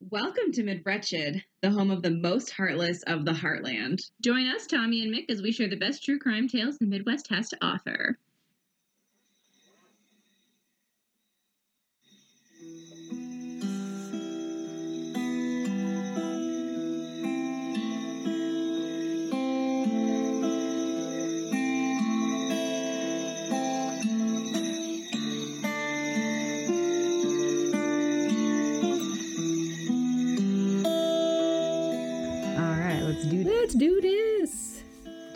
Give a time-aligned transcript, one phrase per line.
[0.00, 3.98] Welcome to Mid Wretched, the home of the most heartless of the heartland.
[4.22, 7.26] Join us, Tommy and Mick, as we share the best true crime tales the Midwest
[7.30, 8.16] has to offer.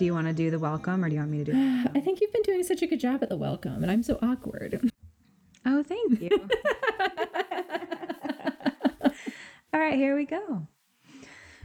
[0.03, 1.91] Do you want to do the welcome or do you want me to do it?
[1.95, 4.19] I think you've been doing such a good job at the welcome, and I'm so
[4.21, 4.91] awkward.
[5.65, 6.29] Oh, thank you.
[9.73, 10.67] All right, here we go.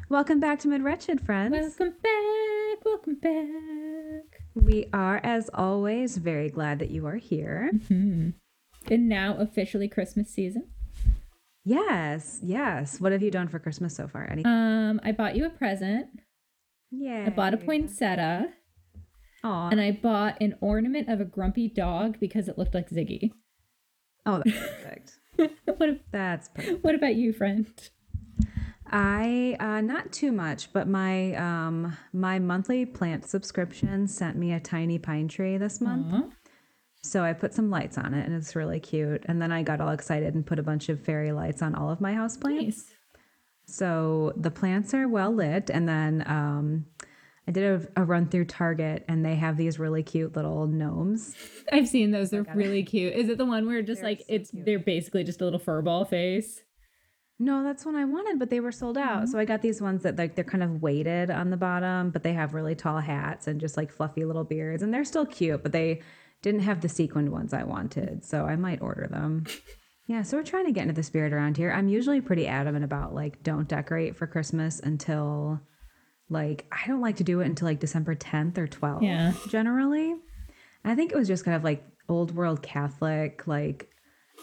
[0.07, 1.55] Welcome back to Mid Wretched, friends.
[1.79, 2.85] welcome back.
[2.85, 4.41] Welcome back.
[4.53, 7.71] We are, as always, very glad that you are here.
[7.89, 8.35] And
[8.87, 10.67] now officially Christmas season.
[11.65, 13.01] Yes, yes.
[13.01, 14.29] What have you done for Christmas so far?
[14.29, 14.45] Any?
[14.45, 16.09] Um, I bought you a present.
[16.97, 17.25] Yeah.
[17.27, 18.53] I bought a poinsettia,
[19.43, 19.69] Aw.
[19.69, 23.31] and I bought an ornament of a grumpy dog because it looked like Ziggy.
[24.25, 25.19] Oh, that's perfect.
[25.77, 26.83] what, That's perfect.
[26.83, 27.67] what about you, friend?
[28.89, 34.59] I uh, not too much, but my um my monthly plant subscription sent me a
[34.59, 36.13] tiny pine tree this month.
[36.13, 36.29] Aw.
[37.03, 39.23] So I put some lights on it and it's really cute.
[39.27, 41.89] And then I got all excited and put a bunch of fairy lights on all
[41.89, 42.63] of my house plants.
[42.65, 42.93] Nice.
[43.67, 45.69] So the plants are well lit.
[45.69, 46.85] And then um,
[47.47, 47.63] I did
[47.95, 51.35] a, a run through Target and they have these really cute little gnomes.
[51.71, 52.29] I've seen those.
[52.29, 53.13] They're really cute.
[53.13, 54.65] Is it the one where just They're like so it's cute.
[54.65, 56.63] they're basically just a little furball face?
[57.39, 59.29] No, that's one I wanted, but they were sold out.
[59.29, 62.23] So I got these ones that like they're kind of weighted on the bottom, but
[62.23, 64.81] they have really tall hats and just like fluffy little beards.
[64.81, 66.01] And they're still cute, but they
[66.41, 68.25] didn't have the sequined ones I wanted.
[68.25, 69.45] So I might order them.
[70.07, 71.71] Yeah, so we're trying to get into the spirit around here.
[71.71, 75.59] I'm usually pretty adamant about like don't decorate for Christmas until
[76.29, 79.33] like I don't like to do it until like December 10th or 12th Yeah.
[79.49, 80.15] generally.
[80.85, 83.89] I think it was just kind of like old world Catholic like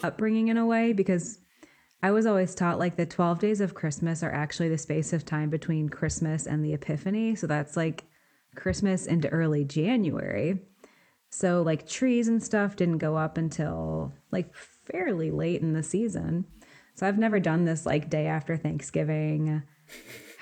[0.02, 1.38] upbringing in a way because
[2.02, 5.24] I was always taught like the 12 days of Christmas are actually the space of
[5.24, 7.34] time between Christmas and the Epiphany.
[7.36, 8.04] So that's like
[8.54, 10.58] Christmas into early January.
[11.30, 14.52] So like trees and stuff didn't go up until like
[14.86, 16.46] fairly late in the season.
[16.94, 19.62] So I've never done this like day after Thanksgiving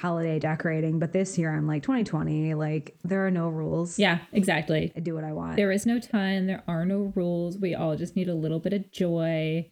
[0.03, 4.01] holiday decorating, but this year I'm like 2020, like there are no rules.
[4.01, 4.93] Yeah, exactly.
[4.97, 5.57] I do what I want.
[5.57, 6.49] There is no time.
[6.49, 7.57] There are no rules.
[7.57, 9.71] We all just need a little bit of joy.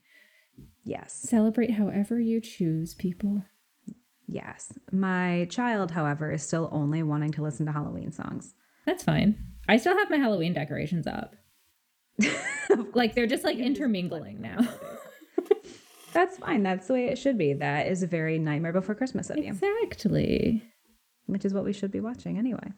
[0.85, 1.15] yes.
[1.15, 3.43] Celebrate however you choose, people.
[4.29, 4.73] Yes.
[4.93, 8.55] My child, however, is still only wanting to listen to Halloween songs.
[8.87, 9.37] That's fine.
[9.69, 11.35] I still have my Halloween decorations up.
[12.95, 14.59] like they're just like intermingling now.
[16.13, 16.63] That's fine.
[16.63, 17.55] That's the way it should be.
[17.55, 20.63] That is a very nightmare before Christmas of you, exactly.
[21.27, 22.73] which is what we should be watching anyway.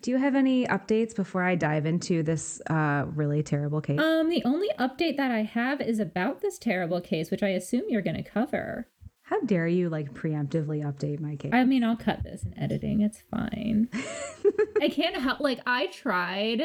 [0.00, 4.00] Do you have any updates before I dive into this uh, really terrible case?
[4.00, 7.84] Um, the only update that I have is about this terrible case, which I assume
[7.88, 8.88] you're going to cover.
[9.22, 11.52] How dare you like preemptively update my case?
[11.54, 13.00] I mean, I'll cut this in editing.
[13.00, 13.88] It's fine.
[14.82, 15.38] I can't help.
[15.38, 16.62] Like, I tried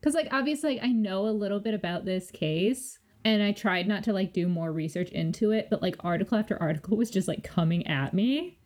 [0.00, 3.88] because, like, obviously, like, I know a little bit about this case, and I tried
[3.88, 5.68] not to like do more research into it.
[5.68, 8.58] But like, article after article was just like coming at me.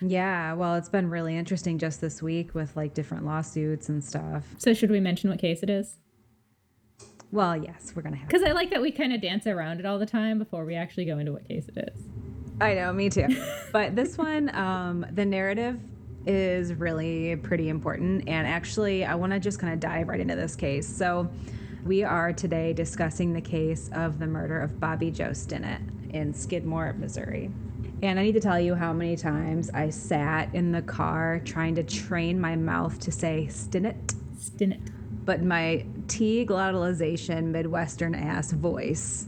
[0.00, 4.44] yeah, well, it's been really interesting just this week with like different lawsuits and stuff.
[4.58, 5.96] So, should we mention what case it is?
[7.30, 8.28] Well, yes, we're gonna have.
[8.28, 10.74] Because I like that we kind of dance around it all the time before we
[10.76, 12.04] actually go into what case it is.
[12.60, 13.28] I know, me too.
[13.72, 15.78] but this one, um, the narrative
[16.26, 18.28] is really pretty important.
[18.28, 20.86] And actually, I want to just kind of dive right into this case.
[20.86, 21.30] So,
[21.84, 25.80] we are today discussing the case of the murder of Bobbie Jo Stinnett
[26.12, 27.50] in Skidmore, Missouri.
[28.02, 31.74] And I need to tell you how many times I sat in the car trying
[31.76, 34.90] to train my mouth to say Stinnett, Stinnett.
[35.24, 39.26] but my T glottalization Midwestern ass voice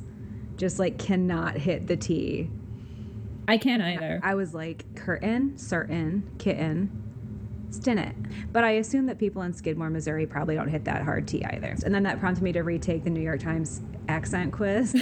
[0.56, 2.50] just like cannot hit the T.
[3.50, 4.20] I can't either.
[4.22, 6.88] I was like curtain, certain, kitten,
[7.70, 8.14] Stinnett.
[8.52, 11.74] But I assume that people in Skidmore, Missouri probably don't hit that hard T either.
[11.84, 14.94] And then that prompted me to retake the New York Times accent quiz,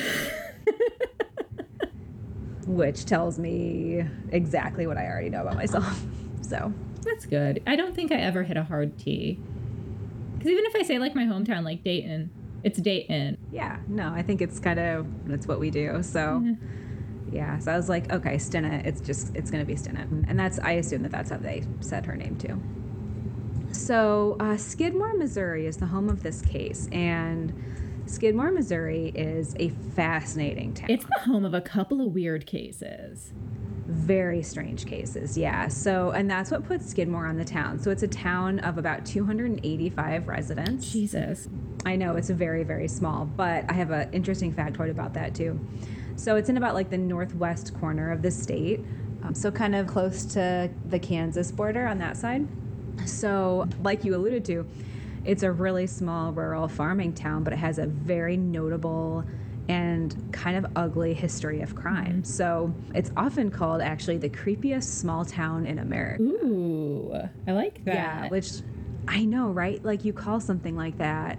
[2.66, 4.02] which tells me
[4.32, 6.02] exactly what I already know about myself.
[6.40, 6.72] So,
[7.02, 7.62] That's good.
[7.66, 9.38] I don't think I ever hit a hard T.
[10.38, 12.30] Because even if I say like my hometown, like Dayton,
[12.64, 13.36] it's Dayton.
[13.52, 16.02] yeah, no, I think it's kind of that's what we do.
[16.02, 16.56] So,
[17.32, 20.58] yeah, so I was like, okay, Stinnett, it's just it's gonna be Stinnett, and that's
[20.58, 22.60] I assume that that's how they said her name too.
[23.72, 27.52] So, uh, Skidmore, Missouri is the home of this case, and
[28.06, 30.90] Skidmore, Missouri is a fascinating town.
[30.90, 33.32] It's the home of a couple of weird cases.
[33.86, 35.68] Very strange cases, yeah.
[35.68, 37.78] So, and that's what puts Skidmore on the town.
[37.78, 40.90] So, it's a town of about 285 residents.
[40.90, 41.48] Jesus.
[41.84, 45.60] I know it's very, very small, but I have an interesting factoid about that too.
[46.18, 48.84] So, it's in about like the northwest corner of the state.
[49.22, 52.46] Um, so, kind of close to the Kansas border on that side.
[53.06, 54.66] So, like you alluded to,
[55.24, 59.24] it's a really small rural farming town, but it has a very notable
[59.68, 62.24] and kind of ugly history of crime.
[62.24, 66.22] So it's often called actually the creepiest small town in America.
[66.22, 67.14] Ooh,
[67.46, 67.94] I like that.
[67.94, 68.50] Yeah, which
[69.06, 69.84] I know, right?
[69.84, 71.38] Like you call something like that,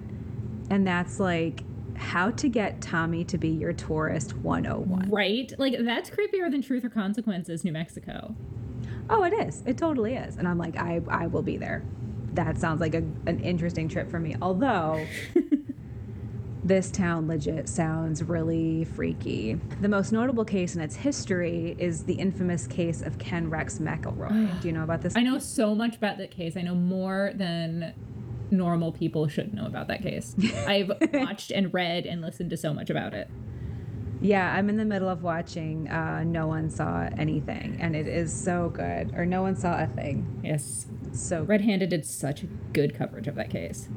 [0.70, 1.64] and that's like
[2.00, 5.10] how to get Tommy to be your tourist 101.
[5.10, 5.51] Right?
[5.57, 8.36] Like that's creepier than Truth or Consequences, New Mexico.
[9.10, 9.63] Oh, it is.
[9.66, 10.38] It totally is.
[10.38, 11.84] And I'm like, I, I will be there.
[12.34, 14.36] That sounds like a, an interesting trip for me.
[14.42, 15.06] Although
[16.63, 19.60] this town legit sounds really freaky.
[19.81, 24.62] The most notable case in its history is the infamous case of Ken Rex McElroy.
[24.62, 25.18] Do you know about this?
[25.18, 26.56] I know so much about that case.
[26.56, 27.94] I know more than
[28.51, 30.36] normal people should know about that case.
[30.68, 33.30] I've watched and read and listened to so much about it.
[34.22, 38.34] Yeah, I'm in the middle of watching uh, No One Saw Anything, and it is
[38.34, 39.13] so good.
[39.16, 40.42] Or No One Saw a Thing.
[40.44, 40.88] Yes.
[41.13, 43.88] So Red Handed did such good coverage of that case.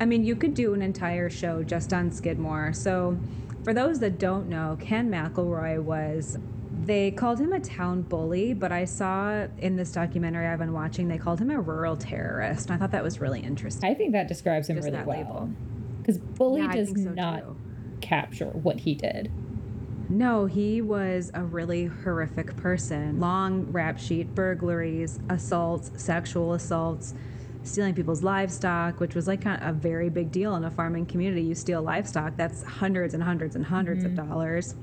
[0.00, 2.72] I mean, you could do an entire show just on Skidmore.
[2.72, 3.18] So,
[3.62, 6.38] for those that don't know, Ken McElroy was.
[6.86, 11.08] They called him a town bully, but I saw in this documentary I've been watching,
[11.08, 12.68] they called him a rural terrorist.
[12.68, 13.90] And I thought that was really interesting.
[13.90, 15.50] I think that describes him Just really well.
[16.00, 17.56] Because bully Yeah, does so, not too.
[18.00, 19.30] capture what he did.
[20.10, 23.18] No, he was a really horrific person.
[23.18, 27.14] Long rap sheet, burglaries, assaults, sexual assaults,
[27.62, 31.06] stealing people's livestock, which was like kind of a very big deal in a farming
[31.06, 31.42] community.
[31.42, 34.28] You steal livestock, that's hundreds and hundreds and 100s of mm-hmm.
[34.28, 34.74] dollars.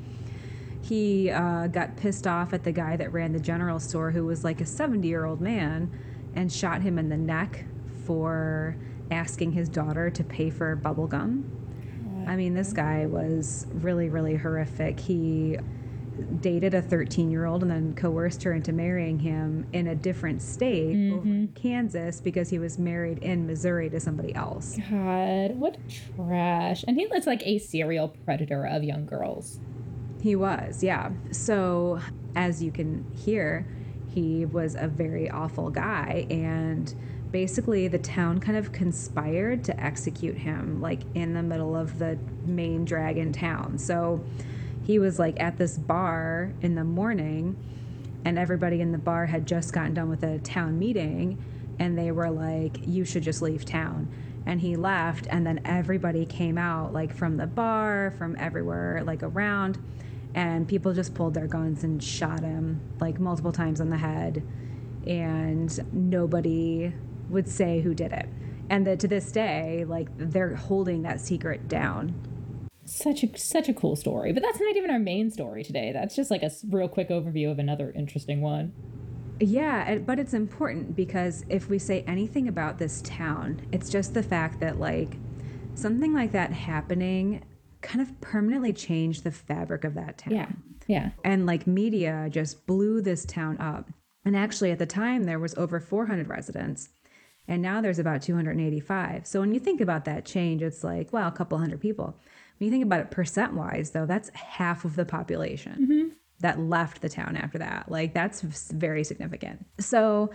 [0.82, 4.44] He uh, got pissed off at the guy that ran the general store, who was
[4.44, 5.92] like a 70 year old man,
[6.36, 7.66] and shot him in the neck
[8.06, 8.76] for
[9.12, 11.50] asking his daughter to pay for bubble gum.
[12.28, 15.00] I mean, this guy was really, really horrific.
[15.00, 15.58] He
[16.40, 20.42] dated a 13 year old and then coerced her into marrying him in a different
[20.42, 24.78] state over in Kansas because he was married in Missouri to somebody else.
[24.90, 25.78] God, what
[26.16, 26.84] trash.
[26.88, 29.60] And he looks like a serial predator of young girls.
[30.22, 31.10] He was, yeah.
[31.32, 32.00] So,
[32.36, 33.66] as you can hear,
[34.14, 36.28] he was a very awful guy.
[36.30, 36.94] And
[37.32, 42.20] basically, the town kind of conspired to execute him, like in the middle of the
[42.46, 43.80] main dragon town.
[43.80, 44.24] So,
[44.84, 47.58] he was like at this bar in the morning,
[48.24, 51.44] and everybody in the bar had just gotten done with a town meeting.
[51.80, 54.08] And they were like, You should just leave town
[54.46, 59.22] and he left and then everybody came out like from the bar from everywhere like
[59.22, 59.78] around
[60.36, 64.44] and people just pulled their guns and shot him like multiple times on the head
[65.08, 66.94] and nobody
[67.30, 68.28] would say who did it
[68.70, 72.14] and that to this day like they're holding that secret down
[72.86, 74.34] Such a such a cool story.
[74.34, 75.92] But that's not even our main story today.
[75.94, 78.74] That's just like a real quick overview of another interesting one.
[79.40, 84.24] Yeah, but it's important because if we say anything about this town, it's just the
[84.24, 85.18] fact that like
[85.74, 87.44] something like that happening
[87.82, 90.34] kind of permanently changed the fabric of that town.
[90.34, 90.50] Yeah.
[90.88, 91.10] Yeah.
[91.24, 93.90] And like media just blew this town up.
[94.26, 96.90] And actually at the time there was over 400 residents
[97.48, 99.28] and now there's about 285.
[99.28, 102.18] So when you think about that change, it's like, well, a couple hundred people.
[102.58, 106.10] When you think about it percent wise, though, that's half of the population mm-hmm.
[106.40, 107.92] that left the town after that.
[107.92, 109.66] Like, that's very significant.
[109.80, 110.32] So,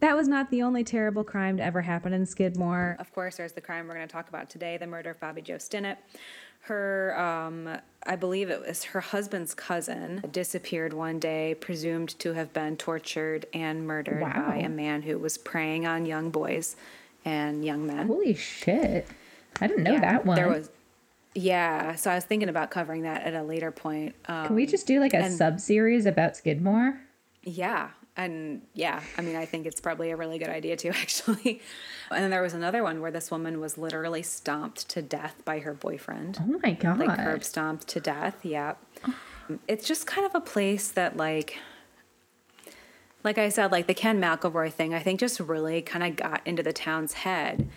[0.00, 2.96] that was not the only terrible crime to ever happen in Skidmore.
[2.98, 5.40] Of course, there's the crime we're going to talk about today the murder of Bobbie
[5.40, 5.96] Jo Stinnett.
[6.70, 7.68] Her, um,
[8.04, 13.46] I believe it was her husband's cousin, disappeared one day, presumed to have been tortured
[13.54, 14.46] and murdered Wow.
[14.48, 16.74] by a man who was preying on young boys
[17.24, 18.08] and young men.
[18.08, 19.06] Holy shit.
[19.60, 20.34] I didn't know Yeah, that one.
[20.34, 20.70] There was,
[21.34, 21.94] yeah.
[21.94, 24.16] So I was thinking about covering that at a later point.
[24.26, 27.00] Um, Can we just do like a sub series about Skidmore?
[27.44, 29.00] yeah, and yeah.
[29.18, 31.60] I mean, I think it's probably a really good idea too, actually.
[32.10, 35.58] And then there was another one where this woman was literally stomped to death by
[35.60, 36.98] her boyfriend, Oh my god.
[36.98, 38.44] like curb stomped to death.
[38.44, 38.74] Yeah.
[39.68, 41.58] It's just kind of a place that like.
[43.24, 46.42] Like I said, like the Ken McElroy thing, I think just really kind of got
[46.46, 47.68] into the town's head.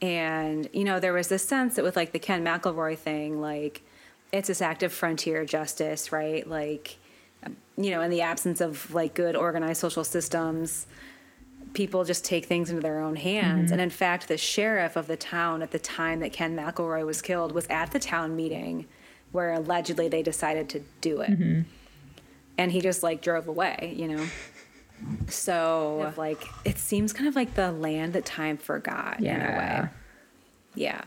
[0.00, 3.82] And, you know, there was this sense that with like the Ken McElroy thing, like
[4.32, 6.48] it's this act of frontier justice, right?
[6.48, 6.98] Like,
[7.76, 10.86] you know, in the absence of like good organized social systems,
[11.72, 13.66] people just take things into their own hands.
[13.66, 13.72] Mm-hmm.
[13.74, 17.22] And in fact, the sheriff of the town at the time that Ken McElroy was
[17.22, 18.86] killed was at the town meeting
[19.32, 21.30] where allegedly they decided to do it.
[21.30, 21.60] Mm-hmm.
[22.58, 24.26] And he just like drove away, you know?
[25.28, 29.82] So, like, it seems kind of like the land that time forgot in a Yeah.
[29.82, 29.88] way.
[30.74, 31.02] Yeah.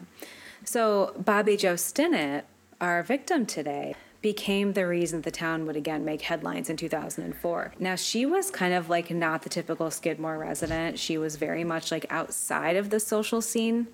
[0.65, 2.43] So, Bobbie Jo Stinnett,
[2.81, 7.73] our victim today, became the reason the town would again make headlines in 2004.
[7.77, 10.97] Now, she was kind of like not the typical Skidmore resident.
[10.97, 13.87] She was very much like outside of the social scene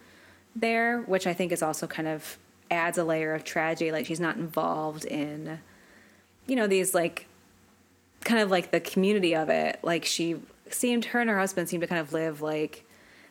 [0.56, 2.38] there, which I think is also kind of
[2.70, 3.92] adds a layer of tragedy.
[3.92, 5.60] Like, she's not involved in,
[6.46, 7.28] you know, these like
[8.22, 9.80] kind of like the community of it.
[9.82, 12.86] Like, she seemed, her and her husband seemed to kind of live like,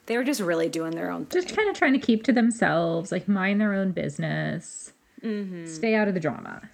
[0.06, 1.42] they were just really doing their own thing.
[1.42, 5.66] Just kind of trying to keep to themselves, like mind their own business, mm-hmm.
[5.66, 6.68] stay out of the drama.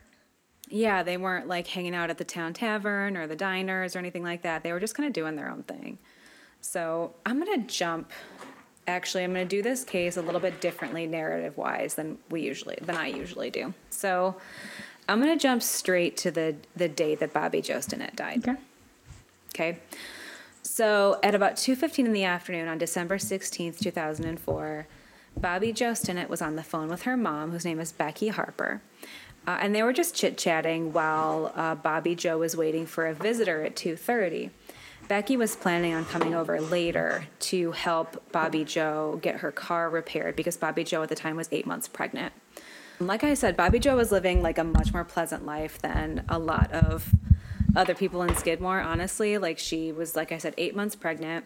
[0.75, 4.25] Yeah, they weren't like hanging out at the town tavern or the diners or anything
[4.25, 4.65] like that.
[4.65, 5.99] They were just kind of doing their own thing.
[6.61, 8.11] So I'm going to jump.
[8.89, 12.43] Actually, I'm going to do this case a little bit differently narrative wise than we
[12.43, 13.73] usually than I usually do.
[13.91, 14.35] So
[15.09, 18.49] I'm going to jump straight to the the date that Bobbie Jo Stinnett died.
[18.49, 18.61] Okay.
[19.51, 19.79] Okay.
[20.63, 24.89] So at about 2:15 in the afternoon on December 16th, 2004,
[25.37, 28.83] Bobbie Jo Stinnett was on the phone with her mom, whose name is Becky Harper.
[29.47, 33.63] Uh, and they were just chit-chatting while uh, Bobbie Jo was waiting for a visitor
[33.63, 34.51] at 2:30.
[35.07, 40.35] Becky was planning on coming over later to help Bobbie Jo get her car repaired
[40.35, 42.33] because Bobbie Jo at the time was 8 months pregnant.
[43.01, 46.39] Like I said, Bobbie Jo was living like a much more pleasant life than a
[46.39, 47.13] lot of
[47.77, 49.37] other people in Skidmore, honestly.
[49.37, 51.45] Like she was, like I said, eight months pregnant.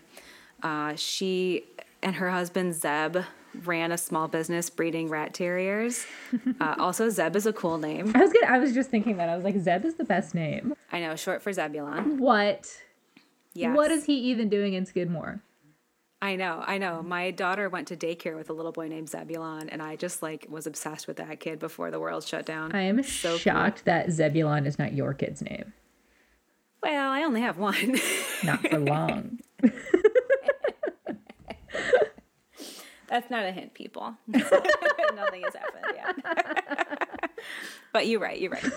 [0.62, 1.64] Uh, she
[2.02, 3.24] and her husband Zeb
[3.66, 6.04] ran a small business breeding rat terriers.
[6.60, 8.12] Uh, also, Zeb is a cool name.
[8.14, 8.44] I was good.
[8.44, 9.28] I was just thinking that.
[9.28, 10.74] I was like, Zeb is the best name.
[10.92, 12.18] I know, short for Zebulon.
[12.18, 12.68] What?
[13.54, 13.76] Yes.
[13.76, 15.40] What is he even doing in Skidmore?
[16.20, 17.00] I know, I know.
[17.02, 20.46] My daughter went to daycare with a little boy named Zebulon, and I just like
[20.48, 22.74] was obsessed with that kid before the world shut down.
[22.74, 23.38] I am So cool.
[23.38, 25.72] shocked that Zebulon is not your kid's name.
[26.82, 27.98] Well, I only have one.
[28.44, 29.38] Not for long.
[33.08, 34.14] That's not a hint, people.
[34.28, 37.30] Nothing has happened yet.
[37.92, 38.38] but you're right.
[38.38, 38.72] You're right.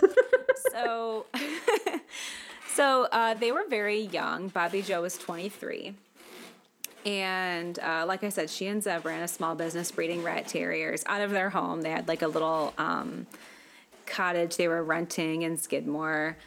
[0.71, 1.25] so,
[2.73, 4.47] so uh, they were very young.
[4.47, 5.95] Bobbie Jo was 23.
[7.05, 11.03] And uh, like I said, she and Zeb ran a small business breeding rat terriers
[11.07, 11.81] out of their home.
[11.81, 13.27] They had like a little um,
[14.05, 16.38] cottage they were renting in Skidmore.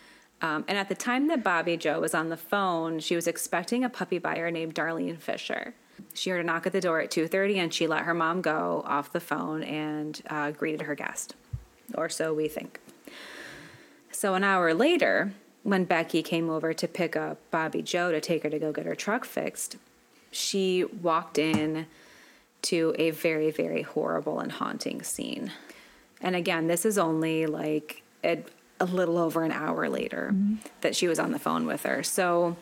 [0.40, 3.84] Um, and at the time that Bobbie Jo was on the phone, she was expecting
[3.84, 5.74] a puppy buyer named Darlene Fisher.
[6.14, 8.82] She heard a knock at the door at 2:30, and she let her mom go
[8.86, 11.34] off the phone and uh, greeted her guest,
[11.94, 12.80] or so we think.
[14.10, 15.32] So an hour later,
[15.64, 18.86] when Becky came over to pick up Bobbie Jo to take her to go get
[18.86, 19.76] her truck fixed,
[20.30, 21.86] she walked in
[22.62, 25.52] to a very, very horrible and haunting scene.
[26.20, 28.42] And again, this is only like a,
[28.80, 30.34] a little over an hour later
[30.80, 32.02] that she was on the phone with her.
[32.02, 32.56] So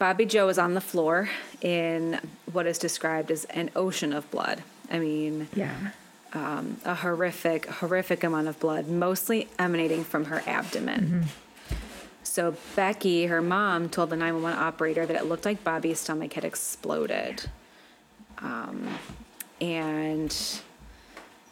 [0.00, 1.28] Bobbie Jo is on the floor
[1.60, 2.18] in
[2.50, 4.62] what is described as an ocean of blood.
[4.90, 5.76] I mean, Yeah.
[6.32, 11.26] a horrific, horrific amount of blood, mostly emanating from her abdomen.
[12.22, 16.44] So Becky, her mom, told the 911 operator that it looked like Bobbie's stomach had
[16.46, 17.50] exploded.
[18.38, 18.88] Um,
[19.60, 20.34] and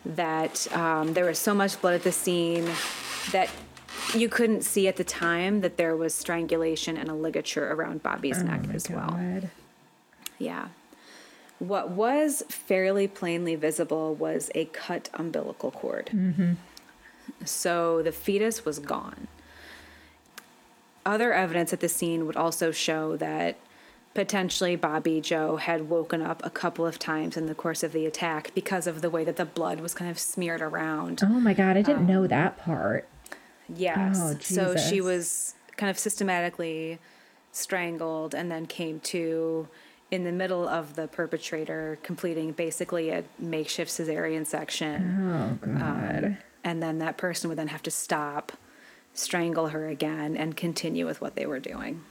[0.07, 2.67] that um, there was so much blood at the scene
[3.33, 3.51] that
[4.15, 8.39] you couldn't see at the time that there was strangulation and a ligature around Bobbie's
[8.39, 9.11] oh neck as well.
[9.11, 9.51] God.
[10.39, 10.69] Yeah.
[11.59, 16.11] What was fairly plainly visible was a cut umbilical cord.
[16.13, 16.53] Mm-hmm.
[17.45, 19.27] So the fetus was gone.
[21.05, 23.57] Other evidence at the scene would also show that
[24.15, 28.07] potentially Bobbie Jo had woken up a couple of times in the course of the
[28.07, 31.21] attack because of the way that the blood was kind of smeared around.
[31.23, 31.77] Oh my God.
[31.77, 33.09] I didn't um, know that part.
[33.71, 34.19] Oh, yes.
[34.21, 36.99] Oh, so she was kind of systematically
[37.53, 39.69] strangled and then came to
[40.11, 45.59] in the middle of the perpetrator completing basically a makeshift cesarean section.
[45.63, 46.39] Oh um, God.
[46.65, 48.53] And then that person would then have to stop,
[49.13, 52.03] strangle her again, and continue with what they were doing.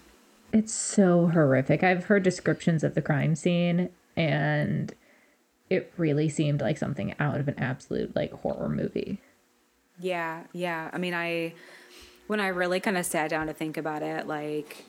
[0.54, 1.84] It's so horrific.
[1.84, 4.94] I've heard descriptions of the crime scene and
[5.70, 9.22] it really seemed like something out of an absolute like horror movie.
[10.00, 10.90] Yeah, yeah.
[10.94, 11.54] I mean, I
[12.28, 14.86] when I really kind of sat down to think about it, like,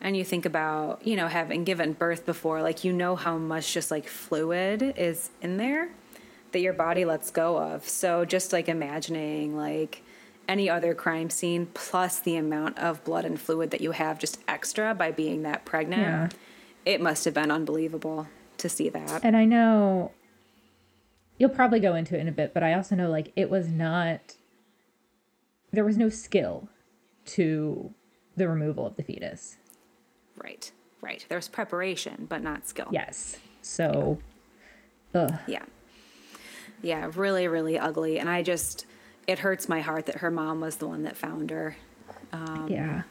[0.00, 3.72] and you think about you know having given birth before, like you know how much
[3.72, 5.90] just like fluid is in there
[6.52, 7.88] that your body lets go of.
[7.88, 10.02] So just like imagining like
[10.48, 14.38] any other crime scene plus the amount of blood and fluid that you have just
[14.46, 16.32] extra by being that pregnant.
[16.84, 16.92] Yeah.
[16.92, 19.24] it must have been unbelievable to see that.
[19.24, 20.12] And I know
[21.38, 23.68] you'll probably go into it in a bit, but I also know like it was
[23.68, 24.36] not
[25.72, 26.68] there was no skill
[27.26, 27.92] to
[28.36, 29.56] the removal of the fetus.
[30.36, 30.70] Right.
[31.00, 31.24] Right.
[31.28, 32.88] There was preparation, but not skill.
[32.90, 33.36] Yes.
[33.62, 34.18] So
[35.14, 35.34] ugh.
[35.46, 35.64] Yeah.
[36.82, 38.18] Yeah, really, really ugly.
[38.18, 38.86] And I just,
[39.26, 41.76] it hurts my heart that her mom was the one that found her.
[42.32, 43.02] Um, yeah.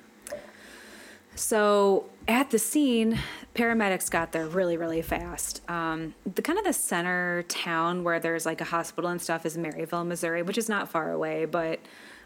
[1.35, 3.19] So at the scene,
[3.53, 5.61] paramedics got there really, really fast.
[5.69, 9.57] Um, the kind of the center town where there's like a hospital and stuff is
[9.57, 11.45] Maryville, Missouri, which is not far away.
[11.45, 11.79] But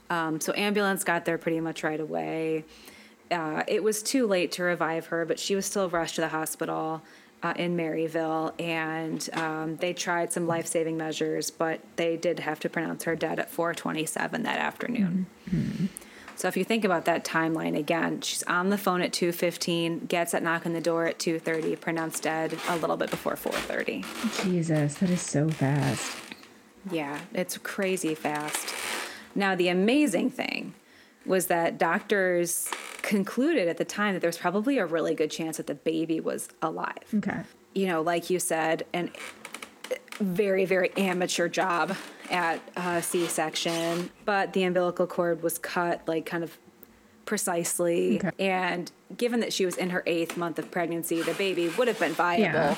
[0.09, 2.65] um, so ambulance got there pretty much right away.
[3.31, 6.29] Uh, it was too late to revive her, but she was still rushed to the
[6.29, 7.01] hospital
[7.43, 12.69] uh, in Maryville, and um, they tried some life-saving measures, but they did have to
[12.69, 15.27] pronounce her dead at 4:27 that afternoon.
[16.39, 20.31] So if you think about that timeline again, she's on the phone at 2:15, gets
[20.31, 24.05] that knock on the door at 2:30, pronounced dead a little bit before 4:30.
[24.43, 26.15] Jesus, that is so fast.
[26.89, 28.73] Yeah, it's crazy fast.
[29.35, 30.75] Now the amazing thing
[31.25, 32.69] was that doctors
[33.01, 36.21] concluded at the time that there was probably a really good chance that the baby
[36.21, 37.03] was alive.
[37.15, 37.41] Okay.
[37.73, 39.11] You know, like you said, an
[40.21, 41.97] very very amateur job
[42.31, 46.57] at a C-section, but the umbilical cord was cut like kind of
[47.25, 48.17] precisely.
[48.17, 48.31] Okay.
[48.39, 51.99] And given that she was in her eighth month of pregnancy, the baby would have
[51.99, 52.75] been viable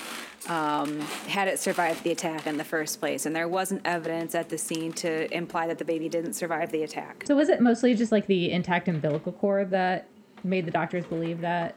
[0.50, 3.26] um, had it survived the attack in the first place.
[3.26, 6.84] And there wasn't evidence at the scene to imply that the baby didn't survive the
[6.84, 7.24] attack.
[7.26, 10.08] So was it mostly just like the intact umbilical cord that
[10.44, 11.76] made the doctors believe that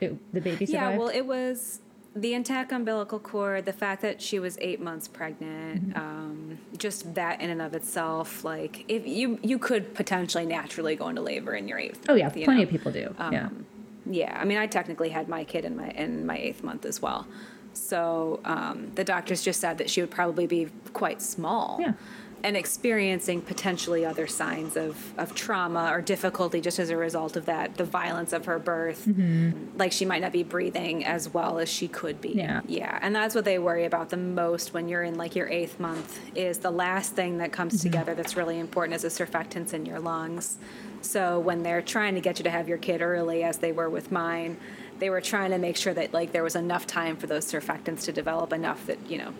[0.00, 0.92] it, the baby survived?
[0.92, 1.80] Yeah, well, it was
[2.14, 5.98] the intact umbilical cord, the fact that she was eight months pregnant, Mm-hmm.
[5.98, 11.08] um, just that in and of itself, like if you you could potentially naturally go
[11.08, 12.04] into labor in your eighth.
[12.08, 12.64] oh yeah, month, plenty know?
[12.64, 13.14] of people do.
[13.18, 13.46] yeah.
[13.46, 13.66] Um,
[14.06, 17.00] Yeah, I mean, I technically had my kid in my in my eighth month as
[17.00, 17.26] well.
[17.74, 21.78] So um, the doctors just said that she would probably be quite small.
[21.80, 21.92] Yeah.
[22.42, 27.46] And experiencing potentially other signs of, of trauma or difficulty just as a result of
[27.46, 29.04] that, the violence of her birth.
[29.06, 29.78] Mm-hmm.
[29.78, 32.30] Like she might not be breathing as well as she could be.
[32.30, 32.62] Yeah.
[32.66, 32.98] Yeah.
[33.02, 36.18] And that's what they worry about the most when you're in like your eighth month
[36.34, 37.90] is the last thing that comes mm-hmm.
[37.90, 40.58] together that's really important is the surfactants in your lungs.
[41.02, 43.88] So when they're trying to get you to have your kid early, as they were
[43.88, 44.58] with mine,
[44.98, 48.04] they were trying to make sure that like there was enough time for those surfactants
[48.04, 49.32] to develop enough that you know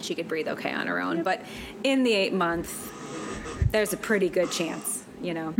[0.00, 1.22] she could breathe okay on her own.
[1.22, 1.42] But
[1.84, 2.90] in the eight months,
[3.70, 5.54] there's a pretty good chance, you know.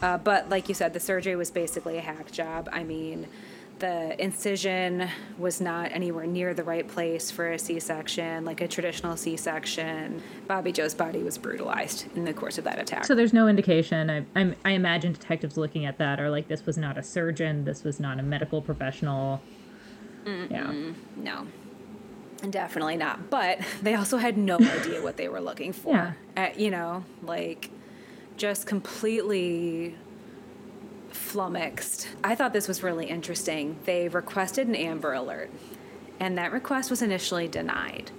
[0.00, 2.68] Uh, but like you said, the surgery was basically a hack job.
[2.72, 3.28] I mean.
[3.78, 8.68] The incision was not anywhere near the right place for a C section, like a
[8.68, 10.22] traditional C section.
[10.46, 13.04] Bobbie Jo's body was brutalized in the course of that attack.
[13.06, 14.08] So there's no indication.
[14.08, 17.64] I, I I imagine detectives looking at that are like, this was not a surgeon.
[17.64, 19.42] This was not a medical professional.
[20.24, 20.72] Yeah.
[21.16, 21.48] No,
[22.50, 23.30] definitely not.
[23.30, 25.94] But they also had no idea what they were looking for.
[25.94, 26.12] Yeah.
[26.36, 27.70] Uh, you know, like
[28.36, 29.96] just completely
[31.10, 32.08] flummoxed.
[32.24, 33.78] I thought this was really interesting.
[33.84, 35.50] They requested an Amber Alert,
[36.18, 38.10] and that request was initially denied.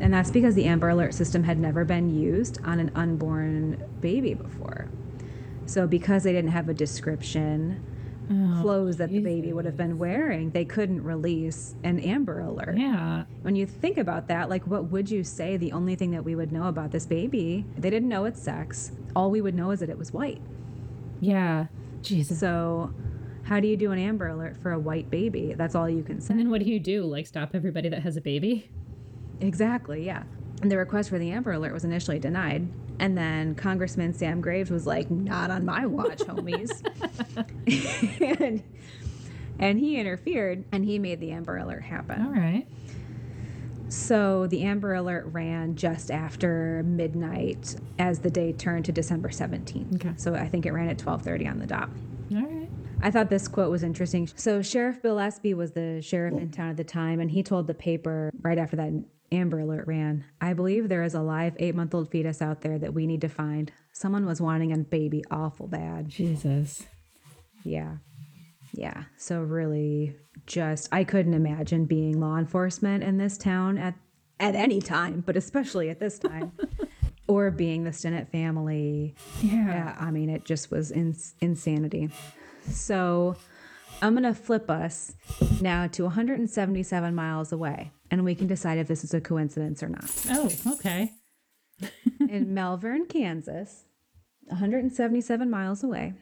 [0.00, 4.34] And that's because the Amber Alert system had never been used on an unborn baby
[4.34, 4.88] before.
[5.64, 7.82] So, because they didn't have a description,
[8.28, 12.76] Oh, clothes that the baby would have been wearing, they couldn't release an Amber Alert.
[12.76, 13.24] Yeah.
[13.42, 15.56] When you think about that, like, what would you say?
[15.56, 18.90] The only thing that we would know about this baby, they didn't know its sex.
[19.14, 20.40] All we would know is that it was white.
[21.20, 21.66] Yeah.
[22.02, 22.40] Jesus.
[22.40, 22.92] So,
[23.44, 25.54] how do you do an Amber Alert for a white baby?
[25.56, 26.32] That's all you can say.
[26.32, 27.04] And then what do you do?
[27.04, 28.70] Like stop everybody that has a baby?
[29.40, 30.24] Exactly, yeah.
[30.62, 32.68] And the request for the Amber Alert was initially denied.
[32.98, 36.70] And then Congressman Sam Graves was like, not on my watch, homies.
[38.40, 38.62] and,
[39.58, 42.22] and he interfered and he made the Amber Alert happen.
[42.22, 42.66] All right.
[43.88, 49.94] So the Amber Alert ran just after midnight as the day turned to December 17th.
[49.96, 50.12] Okay.
[50.16, 51.88] So I think it ran at 12:30 on the dot.
[52.34, 52.68] All right.
[53.02, 54.28] I thought this quote was interesting.
[54.34, 57.66] So Sheriff Bill Espy was the sheriff in town at the time, and he told
[57.66, 58.92] the paper right after that
[59.32, 63.06] Amber Alert ran, "I believe there is a live eight-month-old fetus out there that we
[63.06, 63.72] need to find.
[63.92, 66.86] Someone was wanting a baby awful bad." Jesus.
[67.64, 67.96] Yeah,
[68.72, 69.04] yeah.
[69.16, 73.94] So really, just I couldn't imagine being law enforcement in this town at
[74.38, 76.52] at any time, but especially at this time.
[77.28, 79.66] Or being the Stinnett family, Yeah.
[79.66, 82.08] yeah, I mean, it just was ins- insanity.
[82.70, 83.34] So
[84.02, 85.14] I'm going to flip us
[85.60, 89.88] now to 177 miles away, and we can decide if this is a coincidence or
[89.88, 90.10] not.
[90.30, 91.12] Oh, okay.
[92.20, 93.84] In Melvern, Kansas,
[94.46, 96.14] 177 miles away,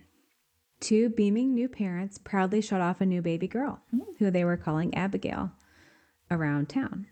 [0.81, 3.81] two beaming new parents proudly showed off a new baby girl
[4.19, 5.53] who they were calling Abigail
[6.31, 7.07] around town.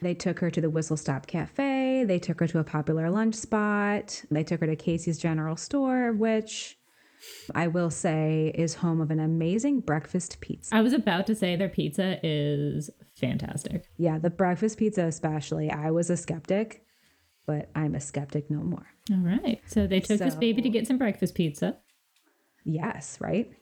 [0.00, 2.04] They took her to the Whistle Stop Cafe.
[2.04, 4.22] They took her to a popular lunch spot.
[4.30, 6.76] They took her to Casey's General Store, which
[7.54, 10.74] I will say is home of an amazing breakfast pizza.
[10.74, 13.84] I was about to say their pizza is fantastic.
[13.96, 15.70] Yeah, the breakfast pizza, especially.
[15.70, 16.84] I was a skeptic,
[17.46, 18.86] but I'm a skeptic no more.
[19.10, 19.60] All right.
[19.66, 21.76] So they took this baby to get some breakfast pizza.
[22.64, 23.52] Yes, right?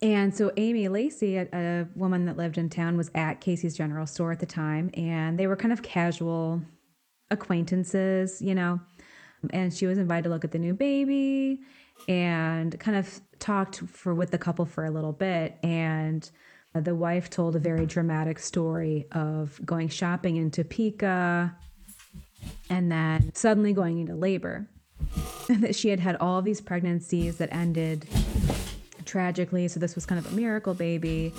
[0.00, 4.06] And so Amy Lacey, a, a woman that lived in town, was at Casey's General
[4.06, 6.60] Store at the time, and they were kind of casual
[7.30, 8.80] acquaintances, you know.
[9.50, 11.60] And she was invited to look at the new baby
[12.08, 15.58] and kind of talked for with the couple for a little bit.
[15.62, 16.28] And
[16.74, 21.54] the wife told a very dramatic story of going shopping in Topeka
[22.70, 24.68] and then suddenly going into labor.
[25.48, 28.06] And that she had had all these pregnancies that ended
[29.04, 29.68] tragically.
[29.68, 31.34] So this was kind of a miracle baby.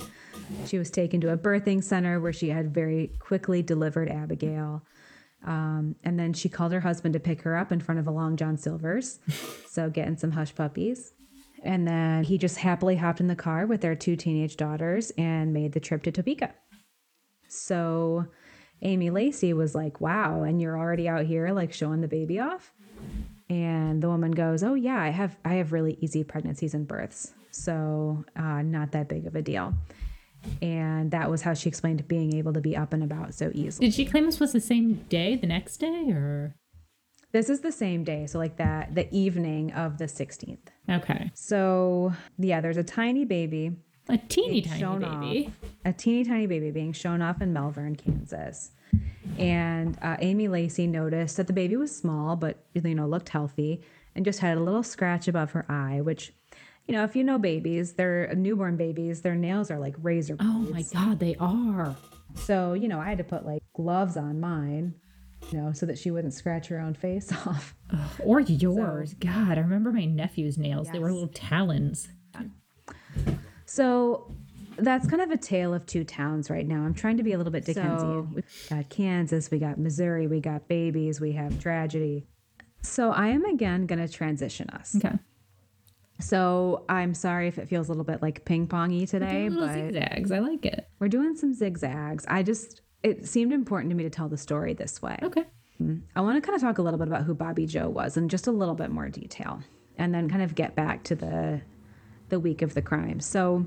[0.68, 4.84] She was taken to a birthing center where she had very quickly delivered Abigail.
[5.46, 8.12] Um, and then she called her husband to pick her up in front of a
[8.12, 9.20] Long John Silver's.
[9.70, 11.14] so getting some hush puppies.
[11.64, 15.54] And then he just happily hopped in the car with their two teenage daughters and
[15.54, 16.54] made the trip to Topeka.
[17.48, 18.28] So
[18.82, 22.74] Amy Lacey was like, wow, and you're already out here like showing the baby off?
[23.50, 27.34] And the woman goes, "Oh yeah, I have I have really easy pregnancies and births,
[27.52, 29.74] so uh, not that big of a deal."
[30.62, 33.88] And that was how she explained being able to be up and about so easily.
[33.88, 36.56] Did she claim this was the same day, the next day, or?
[37.32, 40.60] This is the same day, so like that the evening of the 16th.
[40.90, 41.32] Okay.
[41.34, 43.72] So yeah, there's a tiny baby,
[44.10, 45.48] A teeny tiny baby.
[45.48, 48.72] off, a teeny tiny baby being shown off in Melvern, Kansas.
[49.40, 53.82] And uh, Amy Lacey noticed that the baby was small, but you know looked healthy,
[54.16, 56.02] and just had a little scratch above her eye.
[56.02, 56.34] Which,
[56.88, 59.22] you know, if you know babies, they're newborn babies.
[59.22, 61.96] Their nails are like razor Oh my god, they are.
[62.36, 64.96] So you know, I had to put like gloves on mine,
[65.52, 67.76] you know, so that she wouldn't scratch her own face off.
[68.24, 69.14] Or yours.
[69.16, 70.90] God, I remember my nephew's nails.
[70.92, 72.08] They were little talons.
[73.66, 74.36] So
[74.78, 76.84] that's kind of a tale of two towns right now.
[76.84, 78.34] I'm trying to be a little bit Dickensian.
[78.34, 82.26] We've got Kansas, we got Missouri, we got babies, we have tragedy.
[82.82, 84.96] So I am again going to transition us.
[84.96, 85.18] Okay.
[86.20, 90.32] So I'm sorry if it feels a little bit like ping pongy today, but zigzags.
[90.32, 90.88] I like it.
[91.00, 92.26] we're doing some zigzags.
[92.28, 95.18] I just it seemed important to me to tell the story this way.
[95.22, 95.44] Okay.
[95.82, 96.02] Mm.
[96.16, 98.30] I want to kind of talk a little bit about who Bobbie Jo was in
[98.30, 99.62] just a little bit more detail,
[99.98, 101.62] and then kind of get back to the
[102.30, 103.20] the week of the crime.
[103.20, 103.66] So,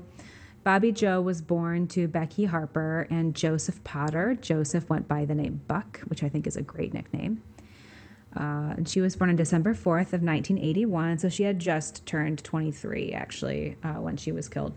[0.63, 4.35] Bobbie Jo was born to Becky Harper and Joseph Potter.
[4.41, 7.43] Joseph went by the name Buck, which I think is a great nickname.
[8.35, 12.43] Uh, and she was born on December 4th of 1981, so she had just turned
[12.43, 14.73] 23 actually uh, when she was killed.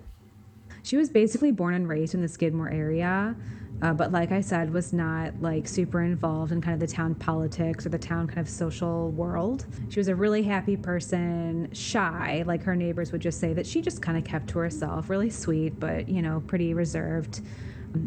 [0.83, 3.37] She was basically born and raised in the Skidmore area,
[3.83, 7.15] uh, but like I said, was not like super involved in kind of the town
[7.15, 9.67] politics or the town kind of social world.
[9.89, 13.81] She was a really happy person, shy, like her neighbors would just say that she
[13.81, 17.41] just kind of kept to herself, really sweet, but you know, pretty reserved.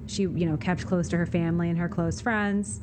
[0.08, 2.82] She, you know, kept close to her family and her close friends.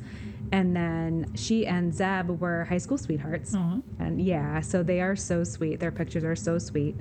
[0.51, 3.53] And then she and Zeb were high school sweethearts.
[3.99, 5.79] And yeah, so they are so sweet.
[5.79, 6.95] Their pictures are so sweet.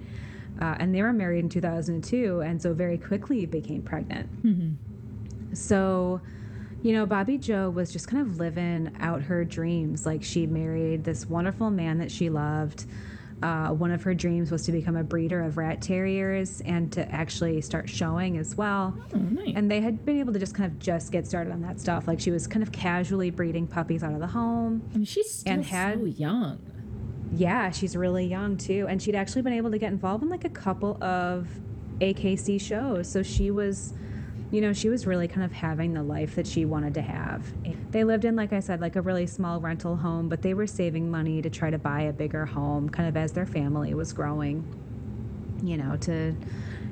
[0.61, 4.29] Uh, and they were married in 2002 and so very quickly became pregnant.
[5.53, 6.21] So,
[6.83, 10.07] you know, Bobbie Jo was just kind of living out her dreams.
[10.07, 12.87] Like she married this wonderful man that she loved.
[13.42, 17.11] Uh, one of her dreams was to become a breeder of rat terriers and to
[17.11, 18.94] actually start showing as well.
[19.14, 19.53] Oh, nice.
[19.57, 22.07] And they had been able to just kind of just get started on that stuff.
[22.07, 24.83] Like she was kind of casually breeding puppies out of the home.
[24.92, 26.59] I mean, she's still and had- so young.
[27.33, 28.87] Yeah, she's really young too.
[28.88, 31.48] And she'd actually been able to get involved in like a couple of
[32.00, 33.11] AKC shows.
[33.11, 33.94] So she was,
[34.51, 37.53] you know, she was really kind of having the life that she wanted to have.
[37.93, 40.67] They lived in, like I said, like a really small rental home, but they were
[40.67, 44.13] saving money to try to buy a bigger home kind of as their family was
[44.13, 44.65] growing,
[45.63, 46.35] you know, to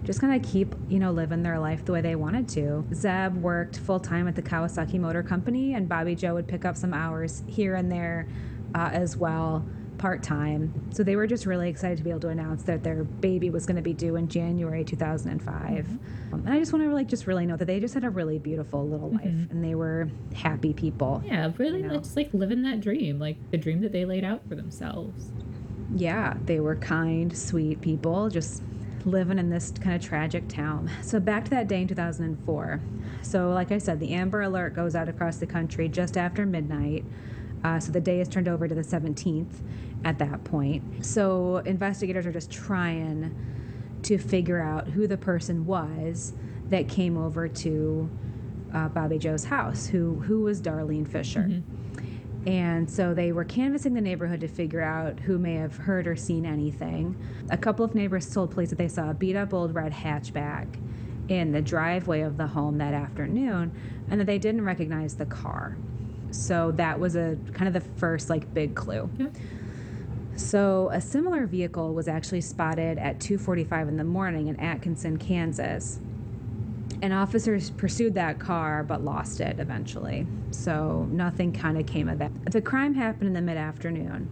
[0.05, 2.87] just kind of keep, you know, living their life the way they wanted to.
[2.95, 6.77] Zeb worked full time at the Kawasaki Motor Company, and Bobbie Jo would pick up
[6.77, 8.29] some hours here and there
[8.75, 9.67] uh, as well,
[9.99, 10.73] part time.
[10.93, 13.67] So they were just really excited to be able to announce that their baby was
[13.67, 15.89] going to be due in January 2005.
[16.33, 18.11] Um, and I just want to like just really know that they just had a
[18.11, 21.23] really beautiful little life, and they were happy people.
[21.25, 21.99] Yeah, really, know.
[21.99, 25.31] just like living that dream, like the dream that they laid out for themselves.
[25.95, 28.63] yeah, they were kind, sweet people, just
[29.05, 30.91] living in this kind of tragic town.
[31.03, 32.81] So back to that day in 2004.
[33.23, 37.05] So, like I said, the Amber Alert goes out across the country just after midnight.
[37.65, 39.61] Uh, so the day is turned over to the 17th
[40.05, 41.05] at that point.
[41.05, 43.35] So investigators are just trying
[44.03, 46.33] to figure out who the person was
[46.71, 48.09] that came over to
[48.75, 51.63] uh, Bobbie Jo's house, who who was Darlene Fisher.
[52.47, 56.17] And so they were canvassing the neighborhood to figure out who may have heard or
[56.17, 57.17] seen anything.
[57.51, 60.67] A couple of neighbors told police that they saw a beat up old red hatchback
[61.29, 63.73] in the driveway of the home that afternoon
[64.09, 65.77] and that they didn't recognize the car.
[66.31, 69.11] So that was a kind of the first like big clue.
[69.19, 69.29] Yeah.
[70.37, 76.01] So a similar vehicle was actually spotted at 2:45 in the morning in Atkinson, Kansas.
[77.01, 80.27] And officers pursued that car but lost it eventually.
[80.51, 82.33] So nothing kind of came of that.
[82.51, 84.31] The crime happened in the mid-afternoon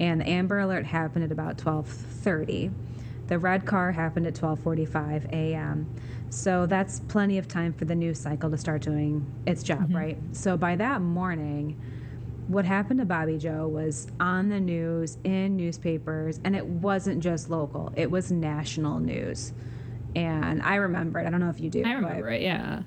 [0.00, 2.70] and the Amber Alert happened at about 12:30.
[3.26, 5.86] The red car happened at 12:45 a.m.
[6.30, 10.18] So that's plenty of time for the news cycle to start doing its job, right?
[10.32, 11.80] So by that morning,
[12.48, 17.48] what happened to Bobbie Jo was on the news, in newspapers, and it wasn't just
[17.50, 19.52] local, it was national news.
[20.16, 21.26] And I remember it.
[21.26, 21.80] I don't know if you do.
[21.80, 22.42] I but- remember it.
[22.42, 22.82] Yeah.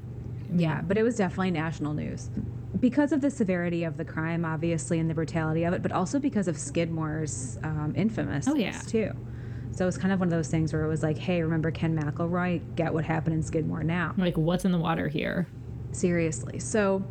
[0.54, 2.30] yeah, but it was definitely national news.
[2.80, 6.18] Because of the severity of the crime, obviously, and the brutality of it, but also
[6.20, 8.80] because of Skidmore's um, infamous Oh, yeah.
[8.88, 9.12] too.
[9.72, 11.72] So it was kind of one of those things where it was like, hey, remember
[11.72, 12.62] Ken McElroy?
[12.76, 14.14] Get what happened in Skidmore now.
[14.18, 15.48] Like, what's in the water here?
[15.92, 16.60] Seriously.
[16.60, 17.04] So,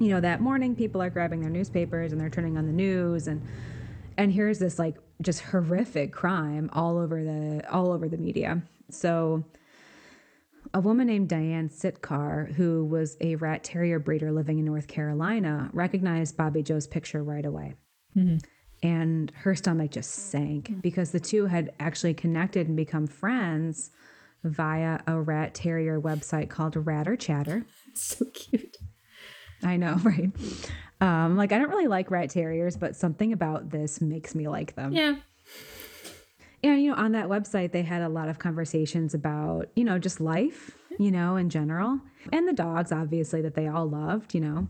[0.00, 3.26] you know, that morning people are grabbing their newspapers and they're turning on the news
[3.26, 3.42] and
[4.16, 8.62] and here's this like just horrific crime all over the all over the media.
[8.90, 9.44] So
[10.74, 15.70] a woman named Diane Sitkar, who was a rat terrier breeder living in North Carolina,
[15.72, 17.74] recognized Bobbie Jo's picture right away.
[18.16, 18.38] Mm-hmm.
[18.82, 23.90] And her stomach just sank because the two had actually connected and become friends
[24.44, 27.64] via a rat terrier website called Ratter Chatter.
[27.94, 28.76] So cute.
[29.62, 30.30] I know, right?
[31.00, 34.74] Um, like I don't really like rat terriers, but something about this makes me like
[34.74, 34.92] them.
[34.92, 35.16] Yeah.
[36.62, 39.98] And you know, on that website they had a lot of conversations about, you know,
[39.98, 42.00] just life, you know, in general.
[42.32, 44.68] And the dogs obviously that they all loved, you know.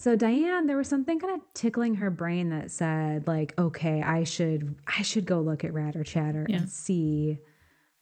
[0.00, 4.22] So Diane, there was something kind of tickling her brain that said like, okay, I
[4.22, 6.58] should I should go look at Ratter Chatter Yeah.
[6.58, 7.38] and see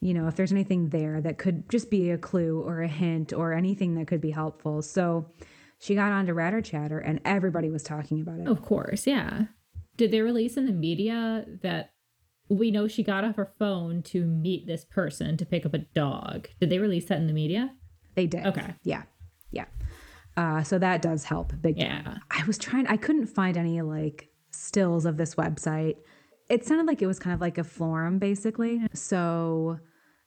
[0.02, 3.32] you know, if there's anything there that could just be a clue or a hint
[3.32, 4.82] or anything that could be helpful.
[4.82, 5.30] So
[5.78, 8.46] she got onto Ratter Chatter and everybody was talking about it.
[8.46, 9.06] Of course.
[9.06, 9.46] Yeah.
[9.96, 11.94] Did they release in the media that
[12.50, 15.78] we know she got off her phone to meet this person to pick up a
[15.78, 16.48] dog?
[16.60, 17.74] Did they release that in the media?
[18.14, 18.44] They did.
[18.46, 18.74] Okay.
[18.84, 19.04] Yeah.
[19.50, 19.64] Yeah.
[20.36, 22.02] Uh, so that does help big time.
[22.04, 22.18] Yeah.
[22.30, 25.96] I was trying, I couldn't find any like stills of this website.
[26.48, 28.86] It sounded like it was kind of like a forum basically.
[28.92, 29.78] So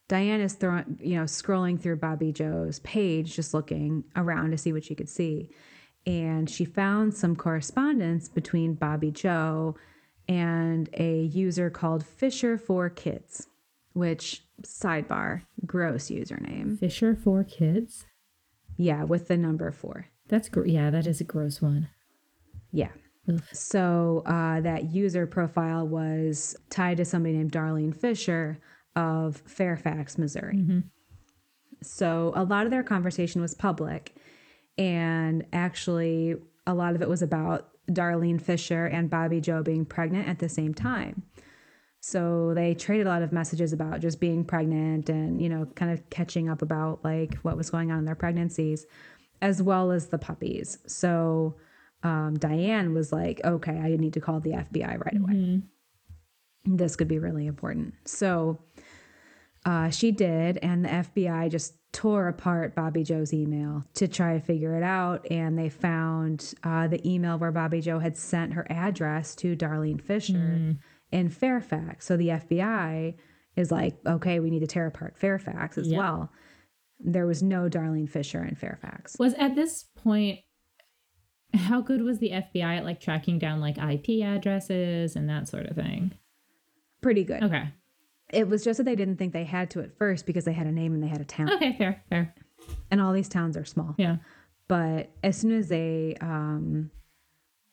[0.08, 4.72] Diane is throwing, you know, scrolling through Bobbie Jo's page, just looking around to see
[4.72, 5.50] what she could see.
[6.06, 9.76] And she found some correspondence between Bobbie Jo
[10.28, 13.46] and a user called Fisher for Kids,
[13.92, 16.78] which sidebar, gross username.
[16.78, 18.06] Fisher for kids?
[18.80, 20.06] Yeah, with the number four.
[20.28, 21.90] That's gr- yeah, that is a gross one.
[22.72, 22.88] Yeah.
[23.28, 23.42] Ugh.
[23.52, 28.58] So uh, that user profile was tied to somebody named Darlene Fisher
[28.96, 30.82] of Fairfax, Missouri.
[31.82, 34.16] So a lot of their conversation was public.
[34.78, 40.26] And actually, a lot of it was about Darlene Fisher and Bobbie Jo being pregnant
[40.26, 41.22] at the same time.
[42.00, 45.92] So they traded a lot of messages about just being pregnant and, you know, kind
[45.92, 48.86] of catching up about like what was going on in their pregnancies,
[49.42, 50.78] as well as the puppies.
[50.86, 51.56] So
[52.02, 55.32] um, Diane was like, okay, I need to call the FBI right away.
[56.64, 57.94] This could be really important.
[58.06, 58.58] So
[59.66, 64.40] uh, she did, and the FBI just tore apart Bobbie Jo's email to try to
[64.40, 65.26] figure it out.
[65.30, 70.00] And they found uh, the email where Bobbie Jo had sent her address to Darlene
[70.00, 70.76] Fisher
[71.12, 72.06] in Fairfax.
[72.06, 73.14] So the FBI
[73.56, 76.30] is like, okay, we need to tear apart Fairfax as well.
[76.98, 79.16] There was no Darlene Fisher in Fairfax.
[79.18, 80.40] Was at this point
[81.54, 85.66] how good was the FBI at like tracking down like IP addresses and that sort
[85.66, 86.12] of thing?
[87.00, 87.42] Pretty good.
[87.42, 87.72] Okay.
[88.32, 90.66] It was just that they didn't think they had to at first because they had
[90.66, 91.50] a name and they had a town.
[91.52, 92.34] Okay, fair, fair.
[92.90, 93.94] And all these towns are small.
[93.98, 94.16] Yeah.
[94.68, 96.90] But as soon as they, um,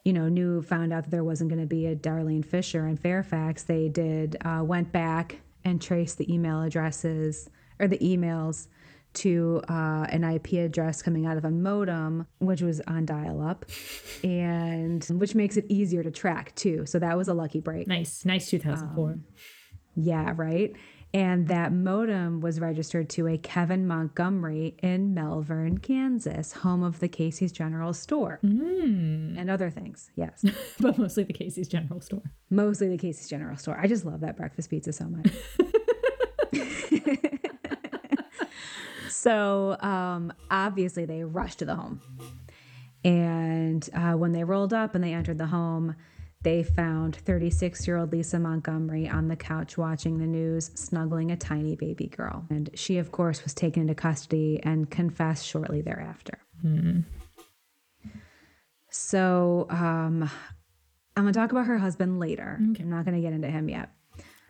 [0.08, 2.96] you know, knew, found out that there wasn't going to be a Darlene Fisher in
[2.96, 8.68] Fairfax, they did, uh, went back and traced the email addresses or the emails
[9.16, 13.66] to uh, an IP address coming out of a modem, which was on dial up,
[14.24, 16.86] and which makes it easier to track too.
[16.86, 17.86] So that was a lucky break.
[17.86, 18.24] Nice.
[18.24, 19.20] Nice 2004.
[19.98, 20.74] Yeah, right.
[21.14, 27.08] And that modem was registered to a Kevin Montgomery in Melvern, Kansas, home of the
[27.08, 30.12] Casey's General Store and other things.
[30.16, 30.44] Yes,
[30.80, 32.24] but mostly the Casey's General Store.
[32.50, 33.80] mostly the Casey's General Store.
[33.80, 35.32] I just love that breakfast pizza so much.
[39.10, 42.00] So um, obviously, they rushed to the home.
[43.04, 45.96] And uh, when they rolled up and they entered the home,
[46.44, 51.36] they found 36 year old Lisa Montgomery on the couch watching the news, snuggling a
[51.38, 52.46] tiny baby girl.
[52.50, 56.40] And she, of course, was taken into custody and confessed shortly thereafter.
[58.90, 60.30] So um,
[61.16, 62.58] I'm going to talk about her husband later.
[62.60, 63.92] I'm not going to get into him yet.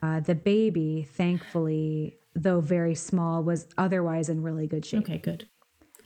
[0.01, 5.47] Uh, the baby, thankfully, though very small, was otherwise in really good shape Okay, good.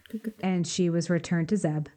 [0.09, 0.33] Good, good.
[0.41, 1.87] and she was returned to Zeb.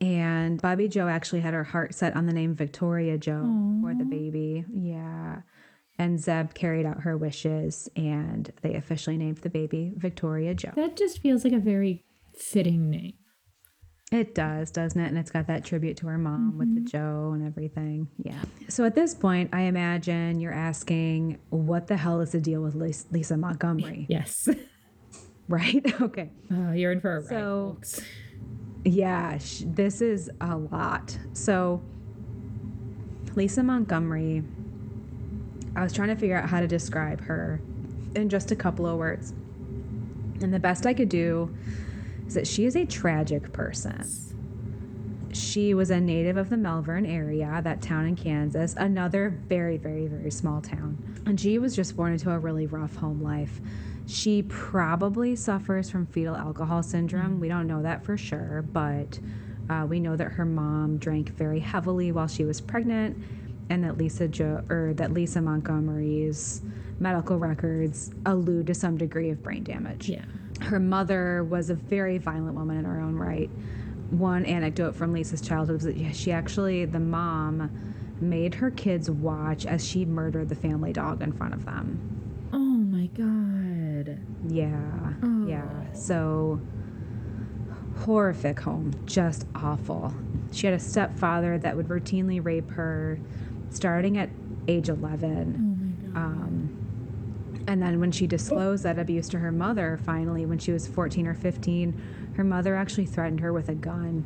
[0.00, 3.40] And Bobbie Jo actually had her heart set on the name Victoria Jo
[3.82, 4.64] for the baby.
[4.72, 5.42] Yeah.
[5.98, 10.70] And Zeb carried out her wishes and they officially named the baby Victoria Jo.
[10.76, 12.04] That just feels like a very
[12.36, 13.14] fitting name.
[14.10, 15.08] It does, doesn't it?
[15.08, 16.86] And it's got that tribute to her mom with the mm-hmm.
[16.86, 18.08] Jo and everything.
[18.16, 18.40] Yeah.
[18.68, 22.74] So at this point, I imagine you're asking, what the hell is the deal with
[22.74, 24.06] Lisa Montgomery?
[24.08, 24.48] Yes.
[25.48, 25.82] Right?
[26.02, 26.30] Okay.
[26.52, 28.00] Oh, you're in for a ride, So- folks.
[28.84, 31.18] Yeah, sh- this is a lot.
[31.32, 31.82] So,
[33.34, 34.42] Lisa Montgomery,
[35.76, 37.60] I was trying to figure out how to describe her
[38.14, 39.32] in just a couple of words.
[40.40, 41.54] And the best I could do
[42.26, 44.04] is that she is a tragic person.
[45.32, 50.06] She was a native of the Melvern area, that town in Kansas, another very, very,
[50.06, 51.22] very small town.
[51.26, 53.60] And she was just born into a really rough home life.
[54.08, 57.40] She probably suffers from fetal alcohol syndrome.
[57.40, 59.18] We don't know that for sure, but
[59.68, 63.22] uh, we know that her mom drank very heavily while she was pregnant,
[63.68, 66.62] and that Lisa jo- or that Lisa Montgomery's
[66.98, 70.24] medical records allude to some degree of brain damage Yeah.
[70.62, 73.50] her mother was a very violent woman in her own right.
[74.10, 77.70] One anecdote from Lisa's childhood was that she actually, the mom,
[78.22, 82.17] made her kids watch as she murdered the family dog in front of them.
[84.58, 85.46] Yeah, Oh.
[85.46, 85.92] yeah.
[85.92, 86.60] So
[88.04, 90.14] horrific home, just awful.
[90.52, 93.18] She had a stepfather that would routinely rape her,
[93.70, 94.30] starting at
[94.66, 95.54] age 11.
[95.58, 96.16] Oh my god.
[96.16, 100.86] Um, and then when she disclosed that abuse to her mother, finally, when she was
[100.86, 104.24] 14 or 15, her mother actually threatened her with a gun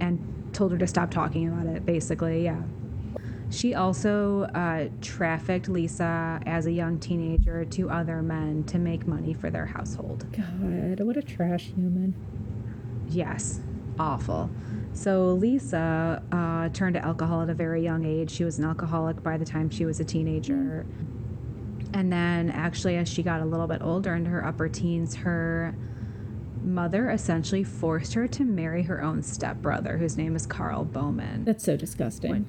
[0.00, 0.18] and
[0.52, 2.44] told her to stop talking about it, basically.
[2.44, 2.62] Yeah.
[3.50, 9.34] She also uh, trafficked Lisa as a young teenager to other men to make money
[9.34, 10.26] for their household.
[10.32, 12.14] God, what a trash human.
[13.08, 13.60] Yes,
[13.98, 14.50] awful.
[14.92, 18.30] So Lisa uh, turned to alcohol at a very young age.
[18.30, 20.86] She was an alcoholic by the time she was a teenager.
[21.94, 25.74] And then, actually, as she got a little bit older into her upper teens, her
[26.62, 31.44] mother essentially forced her to marry her own stepbrother, whose name is Carl Bowman.
[31.44, 32.46] That's so disgusting.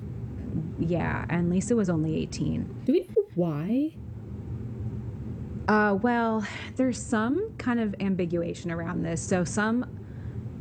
[0.79, 2.81] Yeah, and Lisa was only 18.
[2.85, 3.93] Do we know why?
[5.67, 9.21] Uh, well, there's some kind of ambiguation around this.
[9.21, 9.85] So some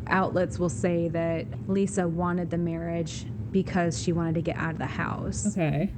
[0.08, 4.78] outlets will say that Lisa wanted the marriage because she wanted to get out of
[4.78, 5.46] the house.
[5.46, 5.92] Okay.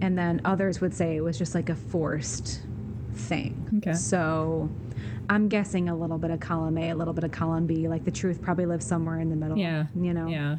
[0.00, 2.62] And then others would say it was just like a forced
[3.14, 3.68] thing.
[3.78, 3.94] Okay.
[3.94, 4.68] So
[5.30, 7.88] I'm guessing a little bit of column A, a little bit of column B.
[7.88, 9.56] Like the truth probably lives somewhere in the middle.
[9.56, 9.86] Yeah.
[9.94, 10.26] You know?
[10.26, 10.56] Yeah.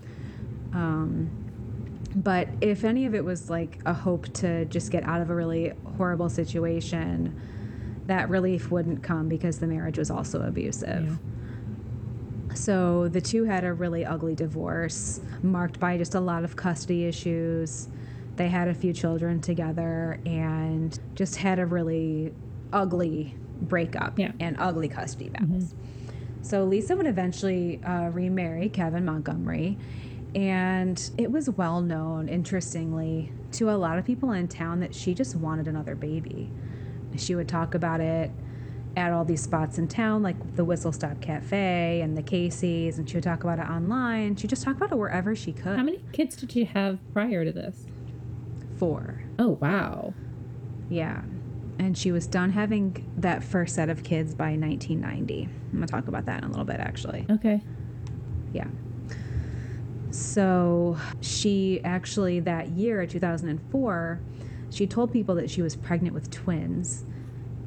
[0.74, 1.30] Um,
[2.16, 5.36] but if any of it was like a hope to just get out of a
[5.36, 7.40] really horrible situation,
[8.08, 11.20] that relief wouldn't come because the marriage was also abusive.
[12.56, 17.06] So the two had a really ugly divorce, marked by just a lot of custody
[17.06, 17.88] issues.
[18.36, 22.34] They had a few children together and just had a really
[22.74, 24.32] ugly breakup Yeah.
[24.40, 25.74] and ugly custody battles.
[26.42, 29.78] So Lisa would eventually uh, remarry Kevin Montgomery.
[30.36, 35.14] And it was well known, interestingly, to a lot of people in town that she
[35.14, 36.52] just wanted another baby.
[37.16, 38.32] She would talk about it
[38.96, 43.10] at all these spots in town, like the Whistle Stop Cafe and the Casey's, and
[43.10, 44.36] she would talk about it online.
[44.36, 45.78] She'd just talk about it wherever she could.
[45.78, 47.86] How many kids did she have prior to this?
[48.78, 49.24] Four.
[49.40, 50.14] Oh wow.
[50.90, 51.22] Yeah.
[51.80, 55.44] And she was done having that first set of kids by 1990.
[55.44, 57.28] I'm going to talk about that in a little bit, actually.
[57.30, 57.62] Okay.
[58.52, 58.68] Yeah.
[60.18, 64.20] So she actually, that year, 2004,
[64.72, 67.06] she told people that she was pregnant with twins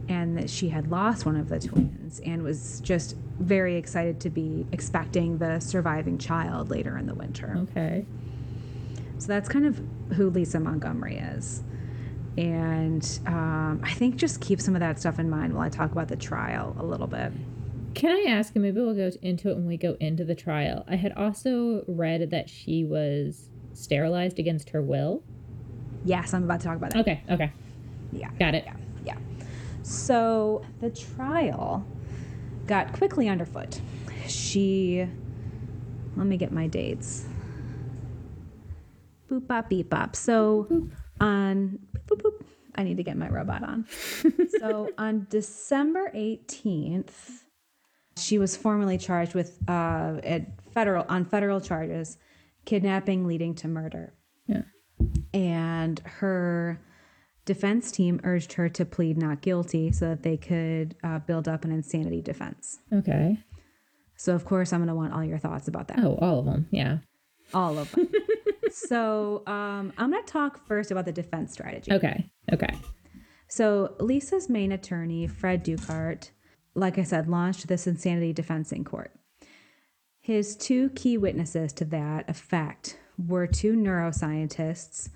[0.08, 4.30] and that she had lost one of the twins and was just very excited to
[4.30, 7.56] be expecting the surviving child later in the winter.
[7.70, 8.04] Okay.
[9.18, 9.80] So that's kind of
[10.16, 11.62] who Lisa Montgomery is.
[12.36, 15.92] And um, I think just keep some of that stuff in mind while I talk
[15.92, 17.32] about the trial a little bit.
[17.94, 20.84] Can I ask, and maybe we'll go into it when we go into the trial.
[20.88, 25.22] I had also read that she was sterilized against her will.
[26.04, 27.00] Yes, I'm about to talk about that.
[27.00, 27.52] Okay, okay.
[28.12, 28.30] Yeah.
[28.38, 28.64] Got it.
[28.66, 28.76] Yeah.
[29.04, 29.44] Yeah.
[29.82, 31.84] So the trial
[32.66, 33.80] got quickly underfoot.
[34.26, 35.06] She,
[36.16, 37.26] let me get my dates.
[39.28, 40.16] Boop bop beep bop.
[40.16, 40.88] So
[41.20, 42.42] on boop, boop,
[42.74, 43.86] I need to get my robot on.
[44.58, 47.42] so on December 18th,
[48.16, 50.20] she was formally charged with uh,
[50.72, 52.16] federal on federal charges,
[52.64, 54.14] kidnapping leading to murder.
[54.46, 54.62] Yeah.
[55.32, 56.80] And her
[57.44, 61.64] defense team urged her to plead not guilty so that they could uh, build up
[61.64, 62.78] an insanity defense.
[62.92, 63.38] Okay.
[64.16, 66.00] So of course I'm going to want all your thoughts about that.
[66.00, 66.68] Oh, all of them.
[66.70, 66.98] Yeah.
[67.54, 68.10] All of them.
[68.70, 71.92] so um, I'm going to talk first about the defense strategy.
[71.92, 72.30] Okay.
[72.52, 72.74] Okay.
[73.48, 76.30] So Lisa's main attorney, Fred Duchardt,
[76.80, 79.12] like I said, launched this insanity defense in court.
[80.18, 85.10] His two key witnesses to that effect were two neuroscientists,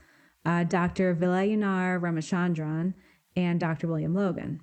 [0.45, 1.15] uh, Dr.
[1.15, 2.95] Vilayanur Ramachandran
[3.37, 3.89] and Dr.
[3.89, 4.61] William Logan.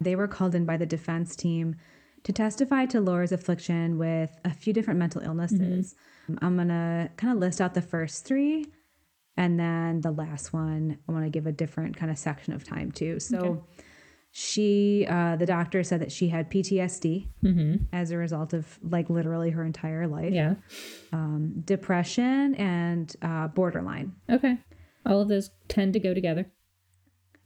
[0.00, 1.76] They were called in by the defense team
[2.24, 5.94] to testify to Laura's affliction with a few different mental illnesses.
[6.30, 6.44] Mm-hmm.
[6.44, 8.66] I'm going to kind of list out the first three,
[9.36, 12.64] and then the last one, I want to give a different kind of section of
[12.64, 13.20] time to.
[13.20, 13.60] So, okay.
[14.30, 17.84] She, uh, the doctor said that she had PTSD mm-hmm.
[17.92, 20.32] as a result of like literally her entire life.
[20.32, 20.54] Yeah.
[21.12, 24.12] Um, depression and uh, borderline.
[24.30, 24.58] Okay.
[25.06, 26.50] All of those tend to go together.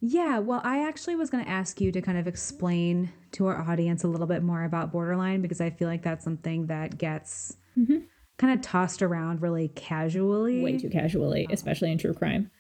[0.05, 3.63] Yeah, well, I actually was going to ask you to kind of explain to our
[3.71, 7.57] audience a little bit more about borderline because I feel like that's something that gets
[7.79, 7.99] mm-hmm.
[8.37, 10.61] kind of tossed around really casually.
[10.61, 12.51] Way too casually, especially in true crime.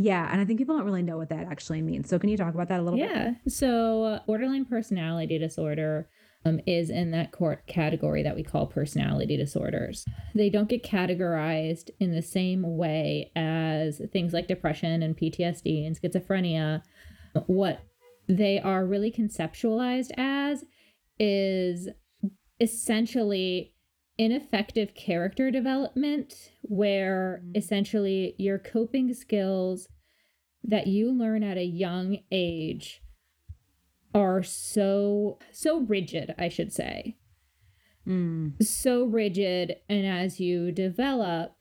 [0.00, 2.08] Yeah, and I think people don't really know what that actually means.
[2.08, 3.06] So, can you talk about that a little yeah.
[3.06, 3.34] bit?
[3.44, 3.52] Yeah.
[3.52, 6.08] So, uh, borderline personality disorder
[6.46, 10.06] um, is in that court category that we call personality disorders.
[10.34, 16.00] They don't get categorized in the same way as things like depression and PTSD and
[16.00, 16.80] schizophrenia.
[17.46, 17.82] What
[18.26, 20.64] they are really conceptualized as
[21.18, 21.88] is
[22.58, 23.74] essentially
[24.20, 27.56] ineffective character development, where mm-hmm.
[27.56, 29.88] essentially your coping skills
[30.62, 33.00] that you learn at a young age
[34.14, 37.16] are so so rigid i should say
[38.06, 38.52] mm.
[38.60, 41.54] so rigid and as you develop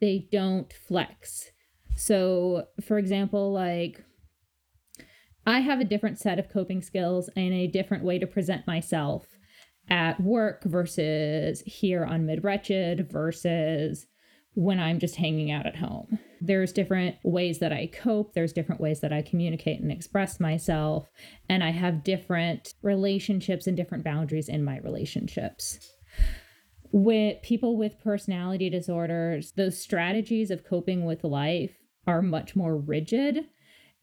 [0.00, 1.50] they don't flex
[1.96, 4.04] so for example like
[5.46, 9.33] i have a different set of coping skills and a different way to present myself
[9.88, 14.06] at work versus here on mid wretched versus
[14.54, 16.18] when I'm just hanging out at home.
[16.40, 21.08] There's different ways that I cope, there's different ways that I communicate and express myself,
[21.48, 25.78] and I have different relationships and different boundaries in my relationships.
[26.92, 31.76] With people with personality disorders, those strategies of coping with life
[32.06, 33.46] are much more rigid.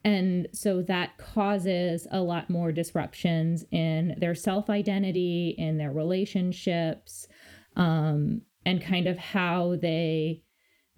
[0.03, 7.27] And so that causes a lot more disruptions in their self identity, in their relationships,
[7.75, 10.43] um, and kind of how they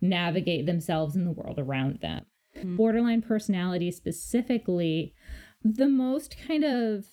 [0.01, 2.25] navigate themselves in the world around them.
[2.57, 2.75] Mm-hmm.
[2.77, 5.13] Borderline personality, specifically,
[5.63, 7.05] the most kind of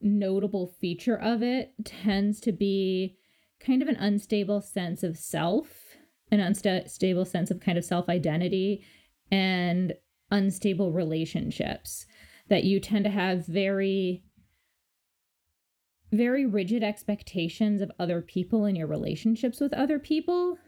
[0.00, 3.16] notable feature of it tends to be
[3.60, 5.96] kind of an unstable sense of self,
[6.30, 8.84] an unstable sense of kind of self identity,
[9.30, 9.94] and
[10.30, 12.06] unstable relationships.
[12.48, 14.22] That you tend to have very
[16.12, 20.58] very rigid expectations of other people and your relationships with other people.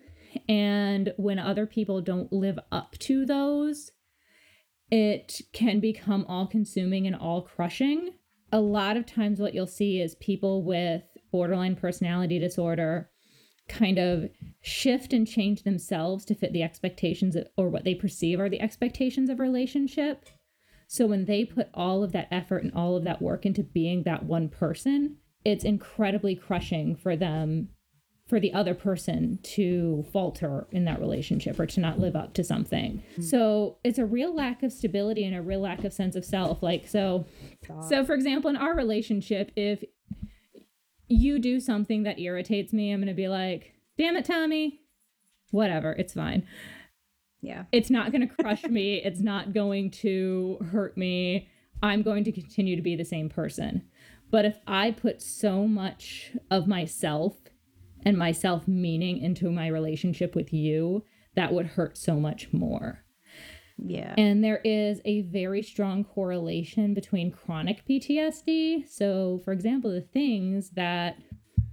[0.49, 3.91] And when other people don't live up to those,
[4.91, 8.15] it can become all consuming and all crushing.
[8.53, 13.11] A lot of times, what you'll see is people with borderline personality disorder
[13.71, 14.29] kind of
[14.61, 18.61] shift and change themselves to fit the expectations of, or what they perceive are the
[18.61, 20.27] expectations of relationship.
[20.87, 24.03] So when they put all of that effort and all of that work into being
[24.03, 27.68] that one person, it's incredibly crushing for them
[28.31, 32.45] for the other person to falter in that relationship or to not live up to
[32.45, 33.03] something.
[33.12, 33.23] Mm-hmm.
[33.23, 36.62] So it's a real lack of stability and a real lack of sense of self.
[36.62, 37.27] Like so
[37.89, 39.83] so for example in our relationship if
[41.11, 44.81] you do something that irritates me, I'm going to be like, "Damn it, Tommy."
[45.51, 46.47] Whatever, it's fine.
[47.43, 47.65] Yeah.
[47.73, 48.97] It's not going to crush me.
[48.97, 51.49] It's not going to hurt me.
[51.83, 53.83] I'm going to continue to be the same person.
[54.31, 57.37] But if I put so much of myself
[58.05, 61.05] and my self meaning into my relationship with you,
[61.35, 63.05] that would hurt so much more.
[63.85, 64.14] Yeah.
[64.18, 68.89] And there is a very strong correlation between chronic PTSD.
[68.89, 71.16] So, for example, the things that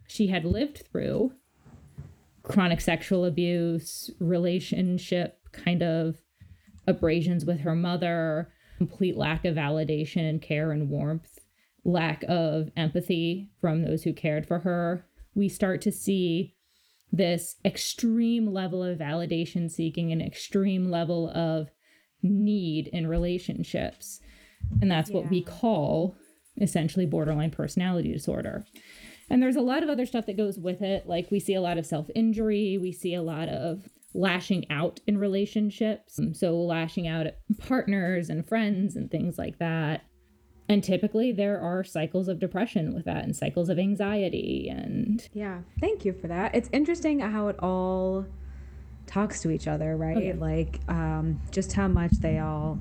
[0.08, 1.34] she had lived through
[2.44, 6.18] chronic sexual abuse, relationship kind of
[6.88, 11.40] abrasions with her mother, complete lack of validation and care and warmth,
[11.84, 15.06] lack of empathy from those who cared for her.
[15.36, 16.56] We start to see
[17.12, 21.70] this extreme level of validation seeking, an extreme level of
[22.22, 24.20] need in relationships.
[24.82, 26.16] And that's what we call
[26.60, 28.66] essentially borderline personality disorder.
[29.30, 31.08] And there's a lot of other stuff that goes with it.
[31.08, 35.00] Like we see a lot of self injury, we see a lot of lashing out
[35.06, 36.18] in relationships.
[36.20, 40.04] Um, so, lashing out at partners and friends and things like that.
[40.70, 44.68] And typically, there are cycles of depression with that and cycles of anxiety.
[44.70, 46.56] And Yeah, thank you for that.
[46.56, 48.26] It's interesting how it all
[49.08, 50.24] talks to each other, right?
[50.24, 50.34] yeah.
[50.38, 52.80] Like um, just how much they all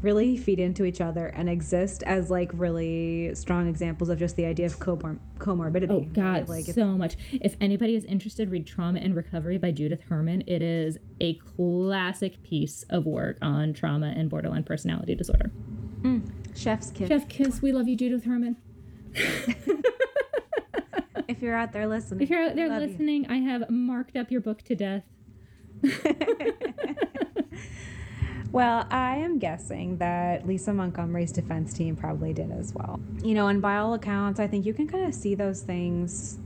[0.00, 4.44] really feed into each other and exist as like really strong examples of just the
[4.44, 5.90] idea of comor- comorbidity.
[5.90, 6.12] oh, right?
[6.12, 7.16] God, like so much.
[7.32, 10.44] If anybody is interested, read Trauma and Recovery by Judith Herman.
[10.46, 15.50] It is a classic piece of work on trauma and borderline personality disorder.
[16.54, 17.08] chef's kiss.
[17.08, 18.56] Chef Kiss, we love you, Judith Herman.
[21.28, 22.88] If you're out there listening, If you're out there love you.
[22.88, 25.04] listening, I have marked up your book to death.
[28.50, 32.98] Well, I am guessing that Lisa Montgomery's defense team probably did as well.
[33.22, 36.38] You know, and by all accounts, I think you can kind of see those things,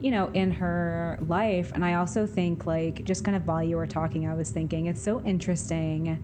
[0.00, 1.70] you know, in her life.
[1.72, 4.86] And I also think, like, just kind of while you were talking, I was thinking
[4.86, 6.20] it's so interesting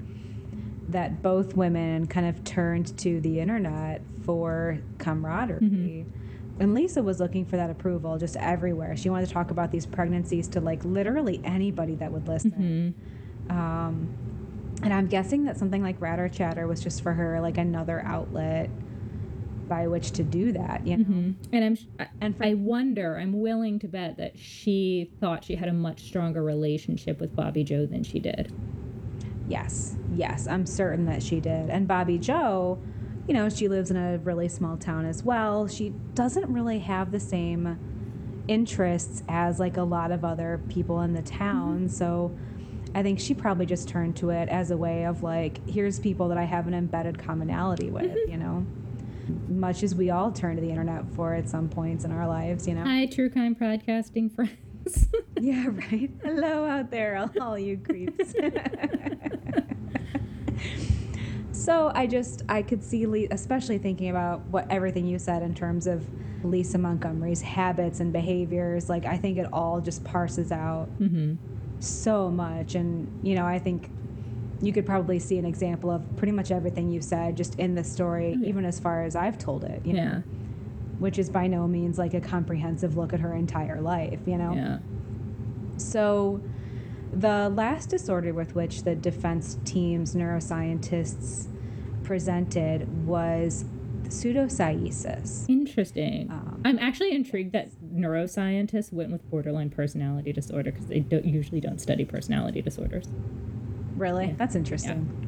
[0.88, 5.60] that both women kind of turned to the internet for camaraderie.
[5.60, 6.19] Mm-hmm.
[6.60, 8.96] And Lisa was looking for that approval just everywhere.
[8.96, 12.94] She wanted to talk about these pregnancies to like literally anybody that would listen.
[13.48, 14.08] Um,
[14.82, 18.70] and I'm guessing that something like Ratter Chatter was just for her like another outlet
[19.68, 21.04] by which to do that, you know?
[21.52, 25.72] And I'm, And I wonder, I'm willing to bet that she thought she had a
[25.72, 28.52] much stronger relationship with Bobbie Jo than she did.
[29.48, 31.70] Yes, yes, I'm certain that she did.
[31.70, 32.78] And Bobbie Jo,
[33.26, 35.68] you know, she lives in a really small town as well.
[35.68, 37.78] She doesn't really have the same
[38.48, 41.80] interests as like a lot of other people in the town.
[41.80, 41.88] Mm-hmm.
[41.88, 42.36] So
[42.94, 46.28] I think she probably just turned to it as a way of like, here's people
[46.28, 48.30] that I have an embedded commonality with, mm-hmm.
[48.30, 48.66] you know?
[49.48, 52.66] Much as we all turn to the internet for at some points in our lives,
[52.66, 52.82] you know?
[52.82, 55.06] Hi, true crime podcasting friends.
[55.40, 56.10] Yeah, right.
[56.22, 58.34] Hello out there, all you creeps.
[61.52, 65.54] so I just I could see, Le- especially thinking about what everything you said in
[65.54, 66.06] terms of
[66.44, 68.88] Lisa Montgomery's habits and behaviors.
[68.88, 71.34] Like I think it all just parses out mm-hmm.
[71.80, 73.90] so much, and you know I think
[74.62, 77.84] you could probably see an example of pretty much everything you said just in the
[77.84, 78.44] story, mm-hmm.
[78.44, 79.84] even as far as I've told it.
[79.84, 80.20] You know, yeah,
[80.98, 84.20] which is by no means like a comprehensive look at her entire life.
[84.26, 84.52] You know.
[84.54, 84.78] yeah.
[85.76, 86.42] So,
[87.12, 91.48] the last disorder with which the defense team's neuroscientists
[92.04, 93.64] presented was
[94.04, 95.48] pseudocyesis.
[95.48, 96.30] Interesting.
[96.30, 101.60] Um, I'm actually intrigued that neuroscientists went with borderline personality disorder because they don't usually
[101.60, 103.08] don't study personality disorders.
[103.96, 104.26] Really?
[104.26, 104.34] Yeah.
[104.36, 105.26] That's interesting.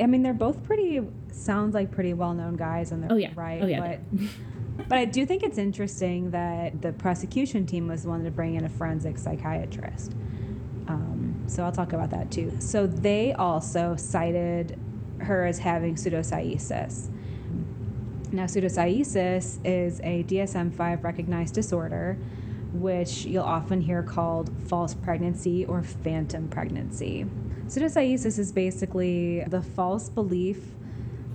[0.00, 1.00] I mean, they're both pretty,
[1.32, 3.62] sounds like pretty well known guys in their Oh yeah, right.
[3.62, 3.98] Oh yeah.
[4.12, 8.30] But, but I do think it's interesting that the prosecution team was the one to
[8.30, 10.12] bring in a forensic psychiatrist.
[10.88, 12.52] Um, so I'll talk about that too.
[12.58, 14.78] So they also cited
[15.20, 17.08] her as having pseudocyesis.
[18.32, 22.18] Now, pseudocyesis is a DSM 5 recognized disorder,
[22.72, 27.26] which you'll often hear called false pregnancy or phantom pregnancy.
[27.66, 30.60] Pseudocyesis is basically the false belief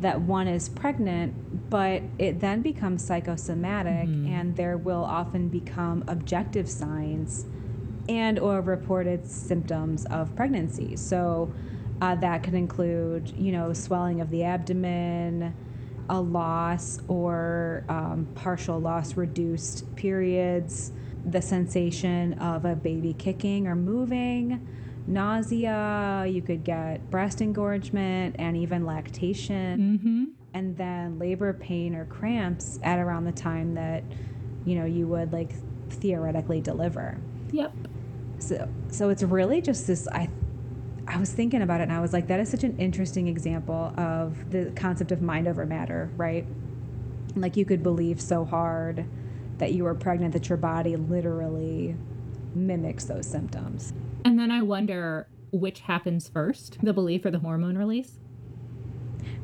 [0.01, 6.69] that one is pregnant, but it then becomes psychosomatic and there will often become objective
[6.69, 7.45] signs
[8.09, 10.95] and or reported symptoms of pregnancy.
[10.95, 11.53] So
[12.01, 15.53] uh, that can include, you know, swelling of the abdomen,
[16.09, 20.91] a loss or um, partial loss, reduced periods,
[21.25, 24.67] the sensation of a baby kicking or moving,
[25.07, 26.25] nausea.
[26.27, 30.23] You could get breast engorgement and even lactation Mm-hmm.
[30.53, 34.03] and then labor pain or cramps at around the time that
[34.65, 35.51] you know you would like
[35.89, 37.17] theoretically deliver
[37.51, 37.73] Yep.
[38.51, 40.27] So so it's really just this i
[41.07, 43.93] i was thinking about it and i was like that is such an interesting example
[43.97, 46.45] of the concept of mind over matter right?
[47.35, 49.05] Like you could believe so hard
[49.57, 51.95] that you were pregnant that your body literally
[52.53, 53.93] mimics those symptoms.
[54.25, 58.19] And then I wonder which happens first, the belief or the hormone release.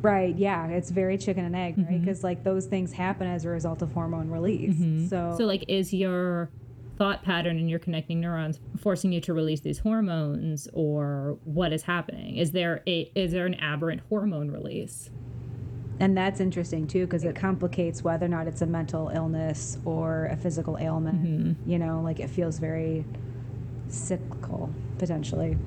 [0.02, 1.88] right yeah it's very chicken and egg right?
[1.88, 2.00] Mm-hmm.
[2.00, 4.76] Because like those things happen as a result of hormone release.
[4.76, 5.08] Mm-hmm.
[5.08, 6.50] So So like is your
[6.98, 11.84] thought pattern in your connecting neurons forcing you to release these hormones or what is
[11.84, 12.38] happening?
[12.38, 15.10] Is there a is there an aberrant hormone release?
[16.00, 20.26] And that's interesting too because it complicates whether or not it's a mental illness or
[20.26, 21.58] a physical ailment.
[21.66, 23.06] You know, like it feels very
[23.90, 25.58] cyclical potentially.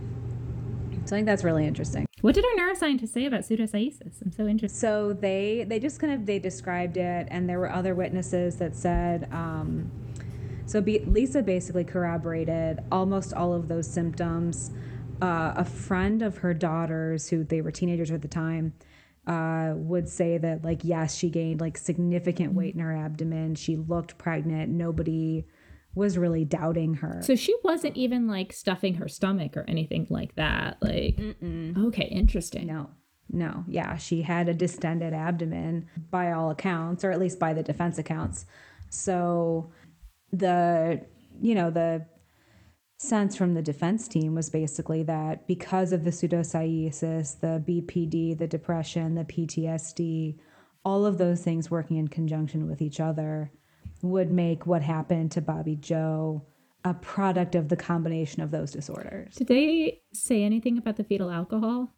[1.06, 2.06] So I think that's really interesting.
[2.20, 4.20] What did our neuroscientists say about pseudocyesis?
[4.22, 4.78] I'm so interested.
[4.78, 8.76] So they they just kind of they described it, and there were other witnesses that
[8.76, 9.28] said.
[9.32, 9.90] Um,
[10.70, 14.70] so be, Lisa basically corroborated almost all of those symptoms.
[15.20, 18.72] Uh, a friend of her daughters, who they were teenagers at the time,
[19.26, 23.56] uh, would say that like yes, she gained like significant weight in her abdomen.
[23.56, 24.70] She looked pregnant.
[24.70, 25.44] Nobody
[25.96, 27.20] was really doubting her.
[27.20, 30.78] So she wasn't even like stuffing her stomach or anything like that.
[30.80, 31.18] Like,
[31.78, 32.68] okay, interesting.
[32.68, 32.90] No,
[33.28, 37.64] no, yeah, she had a distended abdomen by all accounts, or at least by the
[37.64, 38.46] defense accounts.
[38.88, 39.70] So
[40.32, 41.04] the,
[41.40, 42.06] you know, the
[42.98, 48.46] sense from the defense team was basically that because of the pseudocyesis, the BPD, the
[48.46, 50.38] depression, the PTSD,
[50.84, 53.50] all of those things working in conjunction with each other
[54.02, 56.44] would make what happened to Bobbie Jo
[56.84, 59.34] a product of the combination of those disorders.
[59.34, 61.92] Did they say anything about the fetal alcohol?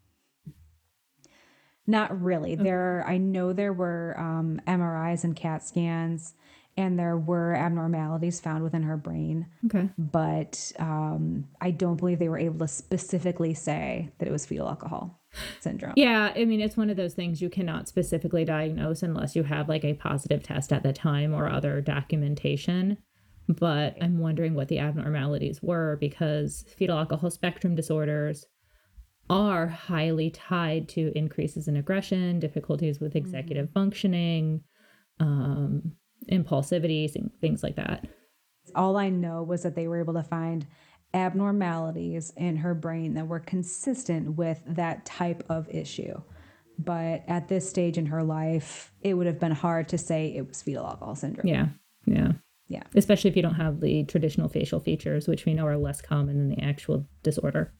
[1.87, 2.55] Not really.
[2.55, 6.35] There, I know there were um, MRIs and CAT scans,
[6.77, 9.91] and there were abnormalities found within her brain, Okay.
[9.99, 14.69] but um, I don't believe they were able to specifically say that it was fetal
[14.69, 15.21] alcohol
[15.61, 15.93] syndrome.
[15.97, 19.69] Yeah, I mean, it's one of those things you cannot specifically diagnose unless you have
[19.69, 22.99] like a positive test at the time or other documentation.
[23.49, 28.47] But I'm wondering what the abnormalities were because fetal alcohol spectrum disorders
[29.29, 34.63] are highly tied to increases in aggression, difficulties with executive functioning,
[35.21, 35.93] um,
[36.31, 38.07] impulsivity, thing- things like that.
[38.75, 40.67] All I know was that they were able to find
[41.15, 46.21] abnormalities in her brain that were consistent with that type of issue.
[46.79, 50.49] But at this stage in her life, it would have been hard to say it
[50.49, 51.47] was fetal alcohol syndrome.
[51.47, 51.69] Yeah,
[52.07, 52.33] yeah.
[52.69, 52.85] Yeah.
[52.95, 56.39] Especially if you don't have the traditional facial features, which we know are less common
[56.39, 57.75] than the actual disorder.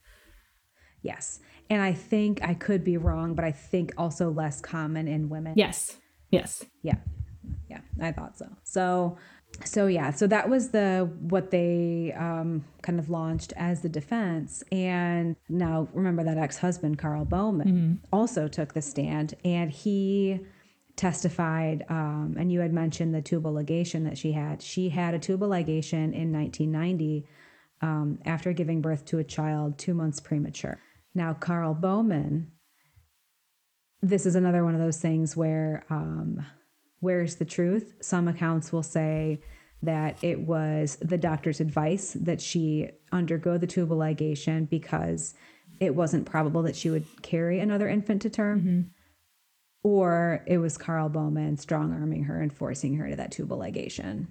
[1.01, 1.41] Yes.
[1.71, 5.55] And I think I could be wrong, but I think also less common in women.
[5.57, 5.97] Yes,
[6.31, 6.65] yes.
[6.83, 6.97] Yeah.
[7.73, 8.47] Yeah, I thought so.
[8.65, 9.17] So
[9.65, 14.63] so yeah, so that was the what they um, kind of launched as the defense.
[14.73, 20.41] And now remember that ex-husband Carl Bowman also took the stand and he
[20.97, 24.61] testified um, and you had mentioned the tubal ligation that she had.
[24.61, 27.27] She had a tubal ligation in 1990
[27.81, 30.79] um, after giving birth to a child 2 months premature.
[31.15, 32.53] Now Carl Bowman
[34.05, 36.45] this is another one of those things where um,
[37.03, 37.95] where's the truth?
[38.01, 39.41] Some accounts will say
[39.83, 45.35] that it was the doctor's advice that she undergo the tubal ligation because
[45.81, 48.61] it wasn't probable that she would carry another infant to term.
[48.61, 48.81] Mm-hmm.
[49.83, 54.29] Or it was Carl Bowman strong arming her and forcing her to that tubal ligation.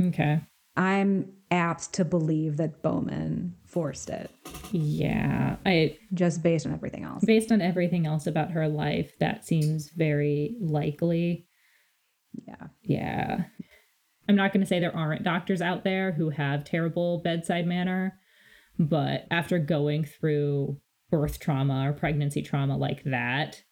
[0.00, 0.40] Okay.
[0.76, 4.30] I'm apt to believe that Bowman forced it
[4.72, 5.56] Yeah.
[5.64, 7.24] I just based on everything else.
[7.24, 11.46] based on everything else about her life, that seems very likely.
[12.46, 12.66] Yeah.
[12.82, 13.44] Yeah.
[14.28, 18.18] I'm not going to say there aren't doctors out there who have terrible bedside manner,
[18.78, 20.78] but after going through
[21.10, 23.62] birth trauma or pregnancy trauma like that,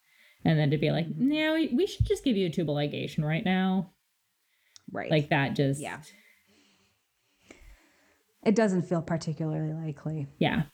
[0.44, 1.28] and then to be like, mm-hmm.
[1.28, 3.92] no, we- we should just give you a tubal ligation right now.
[4.90, 5.10] Right.
[5.10, 5.98] Like that just, Yeah.
[8.44, 10.26] it doesn't feel particularly likely.
[10.38, 10.64] yeah.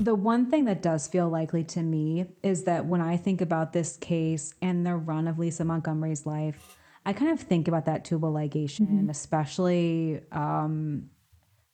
[0.00, 3.72] The one thing that does feel likely to me is that when I think about
[3.72, 6.77] this case and the run of Lisa Montgomery's life,
[7.08, 11.08] I kind of think about that tubal ligation, especially um,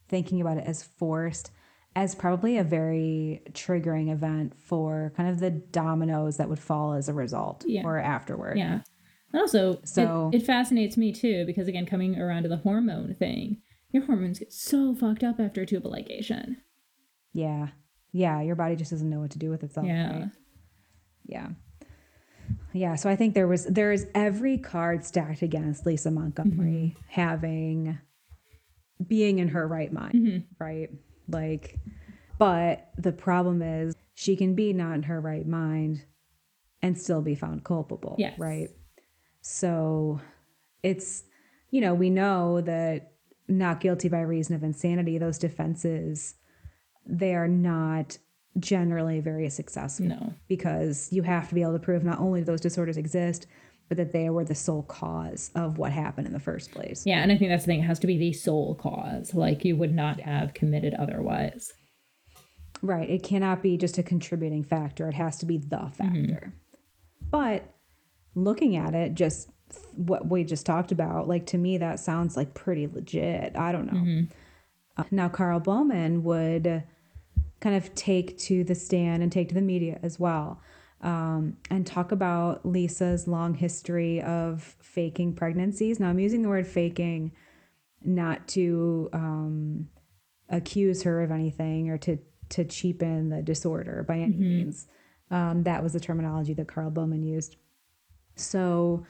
[0.08, 1.50] thinking about it as forced,
[1.96, 7.08] as probably a very triggering event for kind of the dominoes that would fall as
[7.08, 7.82] a result Yeah.
[7.84, 8.58] or afterward.
[8.58, 8.80] Yeah.
[9.32, 13.12] And also, So- it, it fascinates me too, because again, coming around to the hormone
[13.14, 13.60] thing,
[13.90, 16.56] your hormones get so fucked up after a tubal ligation.
[17.32, 17.68] Yeah.
[18.12, 18.40] Yeah.
[18.40, 19.86] Your body just doesn't know what to do with itself.
[19.86, 20.12] Yeah.
[20.20, 20.30] right?
[21.26, 21.48] Yeah.
[22.74, 27.02] Yeah, so I think there was there is every card stacked against Lisa Montgomery mm-hmm.
[27.06, 27.98] having
[29.06, 30.38] being in her right mind, mm-hmm.
[30.58, 30.90] right?
[31.28, 31.78] Like
[32.36, 36.02] but the problem is she can be not in her right mind
[36.82, 38.36] and still be found culpable, Yes.
[38.40, 38.68] right?
[39.40, 40.20] So
[40.82, 41.22] it's
[41.70, 43.12] you know, we know that
[43.46, 46.34] not guilty by reason of insanity, those defenses
[47.06, 48.18] they are not
[48.58, 50.34] generally very successful No.
[50.48, 53.46] because you have to be able to prove not only those disorders exist,
[53.88, 57.04] but that they were the sole cause of what happened in the first place.
[57.04, 57.80] Yeah, and I think that's the thing.
[57.80, 59.34] It has to be the sole cause.
[59.34, 61.72] Like you would not have committed otherwise.
[62.82, 63.08] Right.
[63.08, 65.08] It cannot be just a contributing factor.
[65.08, 66.52] It has to be the factor.
[67.30, 67.64] But
[68.34, 69.48] looking at it, just
[69.96, 73.56] what we just talked about, like to me, that sounds like pretty legit.
[73.56, 74.26] I don't know.
[74.96, 76.84] Uh, now, Carl Bowman would
[77.64, 80.60] kind of take to the stand and take to the media as well
[81.00, 85.98] um, and talk about Lisa's long history of faking pregnancies.
[85.98, 87.32] Now, I'm using the word faking
[88.02, 89.88] not to um,
[90.50, 92.18] accuse her of anything or to
[92.50, 94.86] to cheapen the disorder by any means.
[95.30, 97.56] Um, that was the terminology that Carl Bowman used.
[98.36, 99.06] So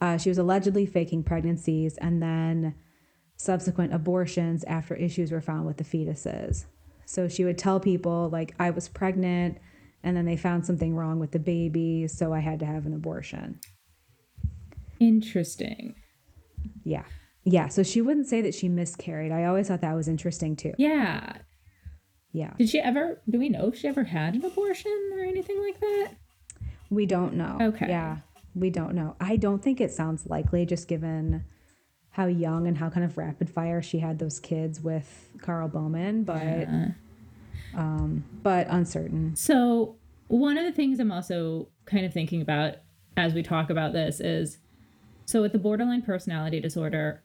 [0.00, 2.74] uh, she was allegedly faking pregnancies and then
[3.36, 6.64] subsequent abortions after issues were found with the fetuses.
[7.08, 9.56] So she would tell people, like, I was pregnant
[10.02, 12.92] and then they found something wrong with the baby, so I had to have an
[12.92, 13.60] abortion.
[15.00, 15.94] Interesting.
[16.84, 17.04] Yeah.
[17.44, 17.68] Yeah.
[17.68, 19.32] So she wouldn't say that she miscarried.
[19.32, 20.74] I always thought that was interesting too.
[20.76, 21.38] Yeah.
[22.32, 22.52] Yeah.
[22.58, 23.22] Did she ever?
[23.26, 26.08] Do we know if she ever had an abortion or anything like that?
[26.90, 27.56] We don't know.
[27.58, 27.88] Okay.
[27.88, 28.18] Yeah.
[28.54, 29.16] We don't know.
[29.18, 31.46] I don't think it sounds likely just given
[32.18, 36.24] how young and how kind of rapid fire she had those kids with Carl Bowman,
[36.24, 36.88] but Yeah.
[37.74, 39.36] um but uncertain.
[39.36, 39.94] So,
[40.26, 42.74] one of the things I'm also kind of thinking about
[43.16, 44.58] as we talk about this is
[45.26, 47.22] so with the borderline personality disorder,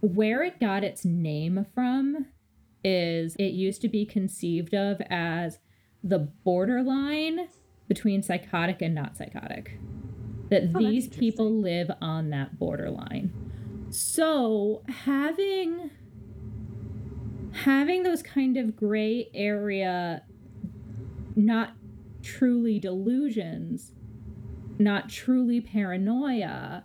[0.00, 2.26] where it got its name from
[2.82, 5.58] is it used to be conceived of as
[6.02, 7.48] the borderline
[7.88, 9.78] between psychotic and not psychotic.
[10.48, 13.47] That Oh, these people live on that borderline.
[13.90, 15.90] So, having
[17.52, 20.22] having those kind of gray area
[21.34, 21.72] not
[22.22, 23.92] truly delusions,
[24.78, 26.84] not truly paranoia,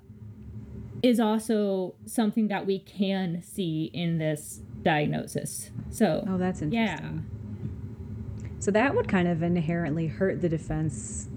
[1.04, 5.70] is also something that we can see in this diagnosis.
[5.89, 7.24] So, Oh, that's interesting.
[7.26, 8.49] yeah.
[8.60, 11.28] So that would kind of inherently hurt the defense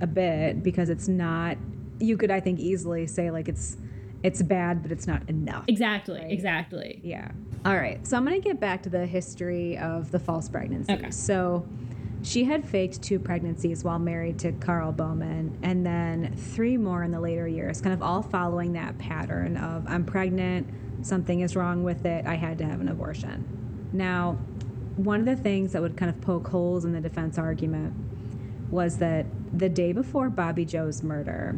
[0.00, 1.56] a bit because it's not
[1.98, 3.76] you could I think easily say like it's
[4.22, 5.64] it's bad but it's not enough.
[5.68, 6.30] Exactly, Right.
[6.32, 7.00] exactly.
[7.04, 7.30] Yeah.
[7.64, 8.04] All right.
[8.06, 10.92] So I'm going to get back to the history of the false pregnancy.
[10.92, 11.10] Okay.
[11.10, 11.66] So
[12.22, 17.10] she had faked two pregnancies while married to Carl Bowman and then three more in
[17.10, 20.68] the later years, kind of all following that pattern of I'm pregnant,
[21.06, 23.88] something is wrong with it, I had to have an abortion.
[23.92, 24.32] Now,
[24.96, 27.94] one of the things that would kind of poke holes in the defense argument
[28.70, 31.54] was that the day before Bobbie Jo's murder,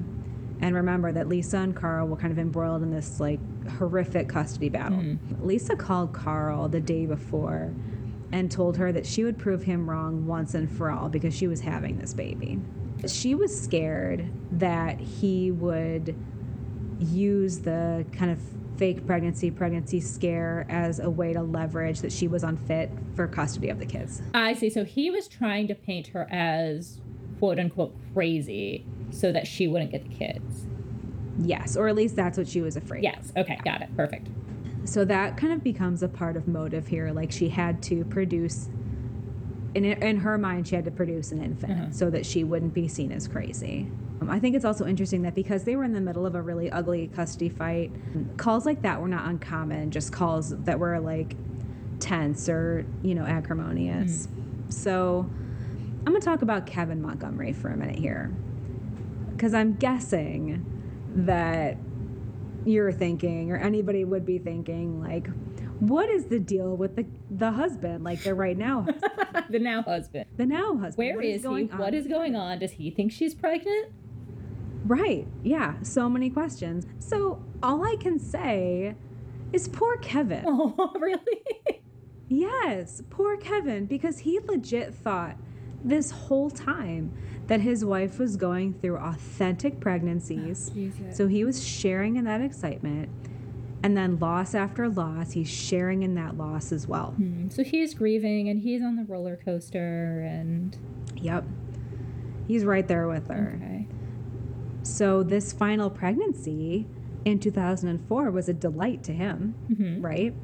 [0.61, 3.41] and remember that Lisa and Carl were kind of embroiled in this like
[3.79, 4.99] horrific custody battle.
[4.99, 5.47] Mm-hmm.
[5.47, 7.73] Lisa called Carl the day before
[8.33, 11.49] and told her that she would prove him wrong once and for all because she
[11.49, 12.61] was having this baby.
[13.07, 16.15] She was scared that he would
[16.99, 18.41] use the kind of
[18.77, 23.69] fake pregnancy, pregnancy scare as a way to leverage that she was unfit for custody
[23.69, 24.23] of the kids.
[24.35, 24.71] I see.
[24.71, 27.01] So he was trying to paint her as
[27.41, 30.67] quote unquote crazy so that she wouldn't get the kids.
[31.39, 33.05] Yes, or at least that's what she was afraid of.
[33.05, 33.33] Yes.
[33.37, 33.59] Okay.
[33.65, 33.97] Got it.
[33.97, 34.29] Perfect.
[34.85, 37.11] So that kind of becomes a part of motive here.
[37.13, 38.69] Like she had to produce,
[39.75, 42.89] in, in her mind, she had to produce an infant so that she wouldn't be
[42.89, 43.91] seen as crazy.
[44.21, 46.43] Um, I think it's also interesting that because they were in the middle of a
[46.43, 47.91] really ugly custody fight,
[48.37, 51.37] calls like that were not uncommon, just calls that were like
[52.01, 54.29] tense or, you know, acrimonious.
[54.69, 55.31] So
[56.01, 58.33] I'm going to talk about Kevin Montgomery for a minute here.
[59.33, 60.65] Because I'm guessing
[61.15, 61.77] that
[62.65, 65.27] you're thinking or anybody would be thinking like
[65.81, 69.81] what is the deal with the the husband like the right now husband, the now
[69.83, 70.27] husband.
[70.37, 71.49] the now husband Where What is, he?
[71.49, 71.95] going What on?
[71.95, 72.59] is going on?
[72.59, 73.93] Does he think she's pregnant?
[74.85, 78.95] right yeah so many questions so all i can say
[79.53, 81.83] is poor kevin Oh, really?
[82.29, 85.37] yes poor kevin because he legit thought
[85.85, 87.13] this whole time
[87.47, 91.17] that his wife was going through authentic pregnancies Jesus.
[91.17, 93.09] So he was sharing in that excitement.
[93.83, 97.13] And then loss after loss, he's sharing in that loss as well.
[97.13, 100.77] Hmm, So he's grieving and he's on the roller coaster and
[101.17, 101.45] Yep.
[102.47, 103.55] He's right there with her.
[103.57, 103.87] okay.
[104.83, 106.87] So this final pregnancy
[107.25, 110.03] in 2004 was a delight to him, Mhm.
[110.03, 110.35] right?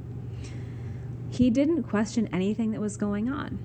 [1.30, 3.58] He didn't question anything that was going on.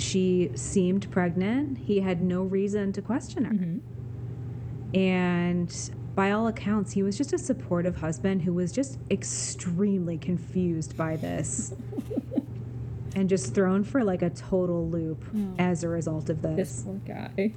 [0.00, 1.78] She seemed pregnant.
[1.78, 3.52] He had no reason to question her.
[3.54, 3.80] Mhm.
[4.94, 10.96] And by all accounts, he was just a supportive husband who was just extremely confused
[10.96, 11.74] by this
[13.14, 15.54] and just thrown for like a total loop Oh.
[15.58, 16.82] as a result of This this.
[16.82, 17.52] poor guy.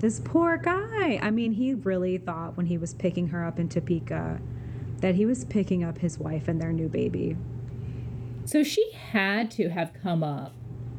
[0.00, 1.18] This poor guy.
[1.22, 4.40] I mean, he really thought when he was picking her up in Topeka
[5.00, 7.36] that he was picking up his wife and their new baby.
[8.44, 10.52] So she had to have come up.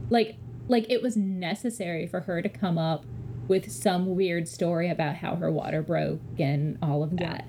[0.10, 0.38] Like
[0.68, 3.06] like it was necessary for her to come up
[3.48, 7.46] with some weird story about how her water broke and all of that.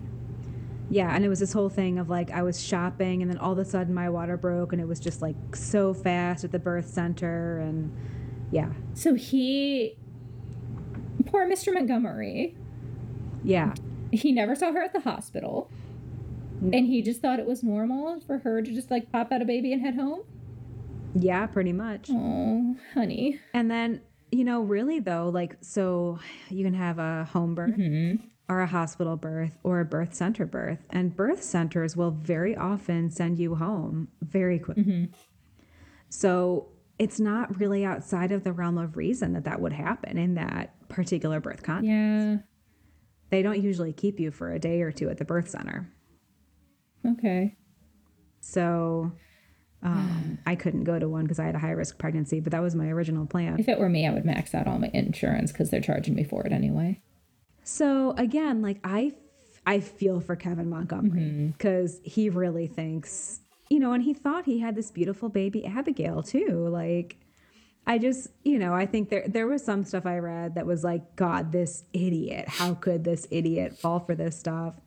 [0.90, 3.52] Yeah, and it was this whole thing of like I was shopping and then all
[3.52, 6.58] of a sudden my water broke and it was just like so fast at the
[6.58, 7.94] birth center and
[8.50, 8.70] yeah.
[8.94, 9.96] So he
[11.26, 11.72] poor Mr.
[11.72, 12.56] Montgomery.
[13.42, 13.74] Yeah.
[14.12, 15.70] He never saw her at the hospital.
[16.62, 19.44] And he just thought it was normal for her to just like pop out a
[19.44, 20.20] baby and head home.
[21.14, 22.08] Yeah, pretty much.
[22.10, 23.40] Oh, honey.
[23.52, 28.24] And then, you know, really though, like so you can have a home birth mm-hmm.
[28.48, 30.80] or a hospital birth or a birth center birth.
[30.90, 34.84] And birth centers will very often send you home very quickly.
[34.84, 35.04] Mm-hmm.
[36.08, 40.34] So it's not really outside of the realm of reason that that would happen in
[40.34, 41.88] that particular birth context.
[41.88, 42.36] Yeah.
[43.30, 45.92] They don't usually keep you for a day or two at the birth center.
[47.04, 47.56] Okay.
[48.40, 49.12] So
[49.84, 52.62] um, I couldn't go to one because I had a high risk pregnancy, but that
[52.62, 53.60] was my original plan.
[53.60, 56.24] If it were me, I would max out all my insurance because they're charging me
[56.24, 57.00] for it anyway.
[57.62, 59.12] So again, like I,
[59.66, 64.58] I feel for Kevin Montgomery because he really thinks, you know, and he thought he
[64.58, 66.68] had this beautiful baby Abigail too.
[66.68, 67.16] Like,
[67.86, 70.84] I just, you know, I think there there was some stuff I read that was
[70.84, 74.78] like, God, this idiot, how could this idiot fall for this stuff?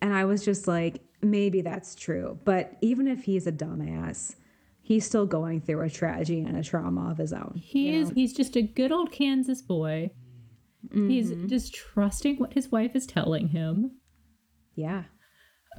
[0.00, 4.36] And I was just like, maybe that's true, but even if he's a dumbass,
[4.82, 7.60] he's still going through a tragedy and a trauma of his own.
[7.62, 10.10] He is he's just a good old Kansas boy.
[10.92, 11.46] He's mm-hmm.
[11.46, 13.92] just trusting what his wife is telling him.
[14.74, 15.04] Yeah.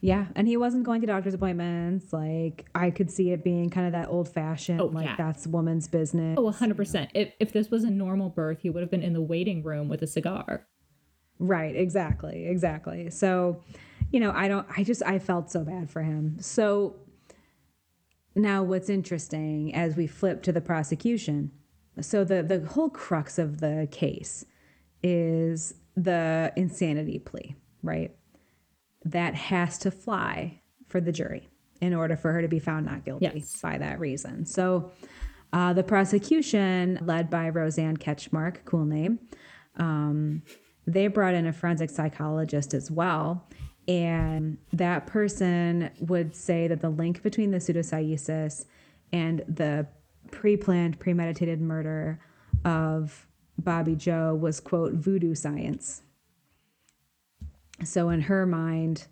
[0.00, 0.26] yeah.
[0.34, 2.12] And he wasn't going to doctor's appointments.
[2.12, 5.16] Like, I could see it being kind of that old fashioned, Oh, like, yeah.
[5.16, 6.36] that's woman's business.
[6.38, 7.10] Oh, 100%.
[7.14, 9.88] If, if this was a normal birth, he would have been in the waiting room
[9.88, 10.66] with a cigar.
[11.38, 11.76] Right.
[11.76, 12.46] Exactly.
[12.48, 13.10] Exactly.
[13.10, 13.62] So,
[14.10, 16.36] you know, I don't, I just, I felt so bad for him.
[16.40, 16.96] So
[18.34, 21.50] now what's interesting as we flip to the prosecution.
[22.00, 24.44] So the, the whole crux of the case
[25.02, 28.14] is the insanity plea, right?
[29.04, 31.48] That has to fly for the jury
[31.80, 33.60] in order for her to be found not guilty Yes.
[33.60, 34.46] by that reason.
[34.46, 34.92] So
[35.52, 39.18] uh, the prosecution, led by Roseann Ketchmark, cool name,
[39.76, 40.42] um,
[40.86, 43.48] they brought in a forensic psychologist as well.
[43.88, 48.64] And that person would say that the link between the pseudocyesis
[49.12, 49.86] and the
[50.30, 52.20] pre planned, premeditated murder
[52.64, 53.26] of
[53.58, 56.02] Bobbie Jo was, quote, voodoo science.
[57.84, 59.06] So in her mind,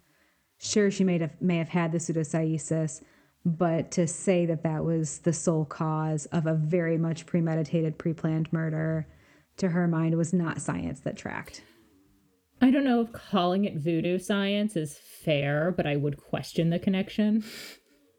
[0.58, 3.02] sure, she may have, may have had the pseudocyesis,
[3.44, 8.12] but to say that that was the sole cause of a very much premeditated, pre
[8.12, 9.06] planned murder,
[9.58, 11.62] to her mind, was not science that tracked.
[12.64, 16.78] I don't know if calling it voodoo science is fair, but I would question the
[16.78, 17.44] connection.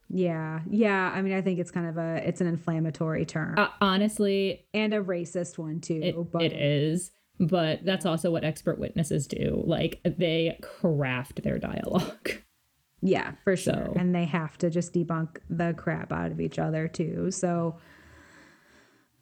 [0.07, 1.11] Yeah, yeah.
[1.15, 4.93] I mean, I think it's kind of a it's an inflammatory term Uh, honestly, and
[4.93, 5.99] a racist one too.
[6.03, 7.09] it, but it is.
[7.39, 9.63] But that's also what expert witnesses do.
[9.65, 12.29] Like, they craft their dialogue.
[13.01, 13.73] yeah, for sure.
[13.73, 17.31] So- And they have to just debunk the crap out of each other too.
[17.31, 17.79] So,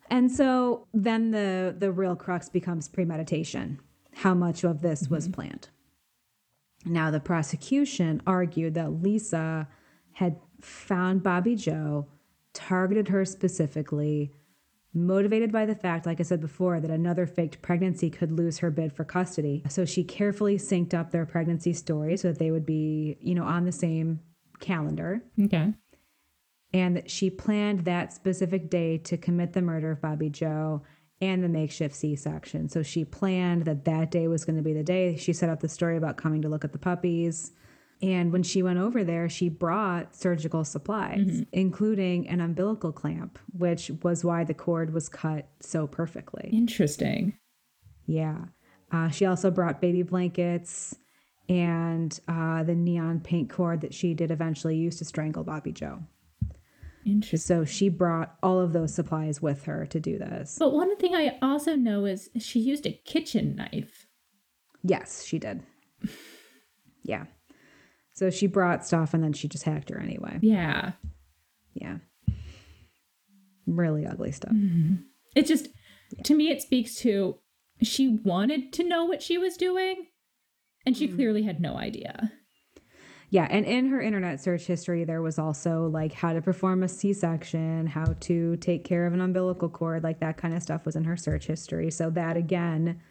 [0.10, 3.80] and so then the the real crux becomes premeditation.
[4.16, 5.34] How much of this was mm-hmm.
[5.34, 5.70] planned?
[6.86, 9.68] Now, the prosecution argued that Lisa
[10.14, 12.08] had found Bobbie Jo,
[12.54, 14.32] targeted her specifically,
[14.94, 18.70] motivated by the fact, like I said before, that another faked pregnancy could lose her
[18.70, 19.64] bid for custody.
[19.70, 23.44] So she carefully synced up their pregnancy stories so that they would be, you know,
[23.44, 24.20] on the same
[24.60, 25.24] calendar.
[25.40, 25.74] Okay.
[26.74, 30.84] And that she planned that specific day to commit the murder of Bobbie Jo
[31.24, 32.68] and the makeshift C section.
[32.68, 35.16] So she planned that that day was going to be the day.
[35.16, 37.52] She set up the story about coming to look at the puppies.
[38.02, 43.92] And when she went over there, she brought surgical supplies, including an umbilical clamp, which
[44.02, 46.50] was why the cord was cut so perfectly.
[46.52, 47.38] Interesting.
[48.06, 48.40] Yeah.
[48.92, 50.94] Uh, she also brought baby blankets
[51.48, 56.04] and uh, the neon paint cord that she did eventually use to strangle Bobbie Jo.
[57.06, 57.40] Interesting.
[57.40, 60.58] So she brought all of those supplies with her to do this.
[60.60, 64.08] But one thing I also know is she used a kitchen knife.
[64.84, 65.64] Yes, she did.
[67.06, 67.26] Yeah.
[68.14, 70.40] So she brought stuff and then she just hacked her anyway.
[70.42, 70.94] Yeah.
[71.74, 71.98] Yeah.
[73.68, 74.54] Really ugly stuff.
[74.54, 75.02] Mm-hmm.
[75.36, 75.68] It just,
[76.24, 77.40] to me, it speaks to
[77.82, 80.08] she wanted to know what she was doing,
[80.86, 81.16] and she mm-hmm.
[81.16, 82.32] clearly had no idea.
[83.34, 86.88] Yeah, and in her internet search history, there was also like how to perform a
[86.88, 90.86] C section, how to take care of an umbilical cord, like that kind of stuff
[90.86, 91.90] was in her search history.
[91.90, 93.02] So that again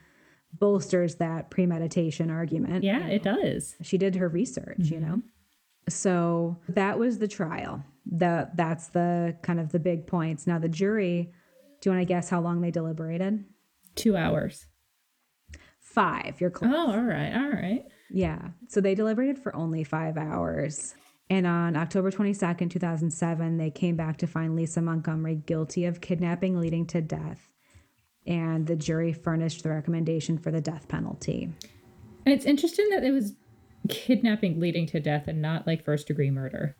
[0.52, 2.84] bolsters that premeditation argument.
[2.84, 3.74] Yeah, it does.
[3.82, 5.16] She did her research, you know?
[5.16, 5.88] Mm-hmm.
[5.88, 7.82] So that was the trial.
[8.06, 10.46] The, that's the kind of the big points.
[10.46, 11.32] Now, the jury,
[11.80, 13.44] do you want to guess how long they deliberated?
[13.96, 14.66] Two hours.
[15.80, 16.40] Five.
[16.40, 16.72] You're close.
[16.72, 17.34] Oh, all right.
[17.34, 17.86] All right.
[18.12, 18.48] Yeah.
[18.68, 20.94] So they deliberated for only five hours.
[21.30, 26.60] And on October 22nd, 2007, they came back to find Lisa Montgomery guilty of kidnapping
[26.60, 27.48] leading to death.
[28.26, 31.50] And the jury furnished the recommendation for the death penalty.
[32.26, 33.32] And it's interesting that it was
[33.88, 36.76] kidnapping leading to death and not like first degree murder.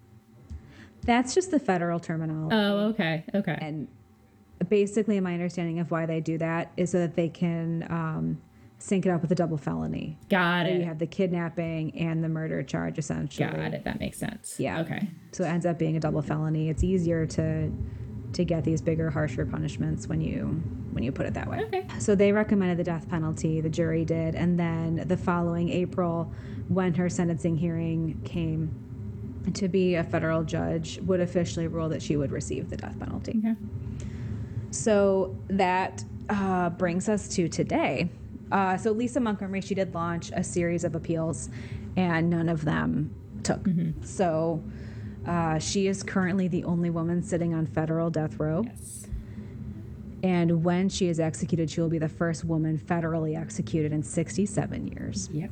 [1.05, 2.55] That's just the federal terminology.
[2.55, 3.25] Oh, okay.
[3.35, 3.59] Okay.
[3.61, 3.89] and
[4.69, 8.41] basically, my understanding of why they do that is so that they can um,
[8.83, 10.19] sync it up with a double felony.
[10.29, 10.81] Got it.
[10.81, 13.49] You have the kidnapping and the murder charge, essentially.
[13.49, 13.85] Got it.
[13.85, 14.57] That makes sense.
[14.59, 14.81] Yeah.
[14.81, 15.09] Okay.
[15.33, 16.69] So it ends up being a double felony.
[16.69, 17.71] It's easier to
[18.33, 20.47] to get these bigger, harsher punishments when you
[20.93, 21.63] when you put it that way.
[21.65, 21.87] Okay.
[21.99, 23.61] So they recommended the death penalty.
[23.61, 26.33] The jury did, and then the following April,
[26.69, 28.75] when her sentencing hearing came
[29.55, 33.41] to be, a federal judge would officially rule that she would receive the death penalty.
[33.45, 33.57] Okay.
[34.71, 38.11] So that uh, brings us to today.
[38.53, 41.49] Uh, so Lisa Montgomery, she did launch a series of appeals,
[41.97, 43.67] and none of them took.
[44.05, 44.63] So
[45.27, 48.63] uh, she is currently the only woman sitting on federal death row.
[48.67, 49.07] Yes.
[50.23, 54.87] And when she is executed, she will be the first woman federally executed in 67
[54.89, 55.29] years.
[55.33, 55.51] Yep.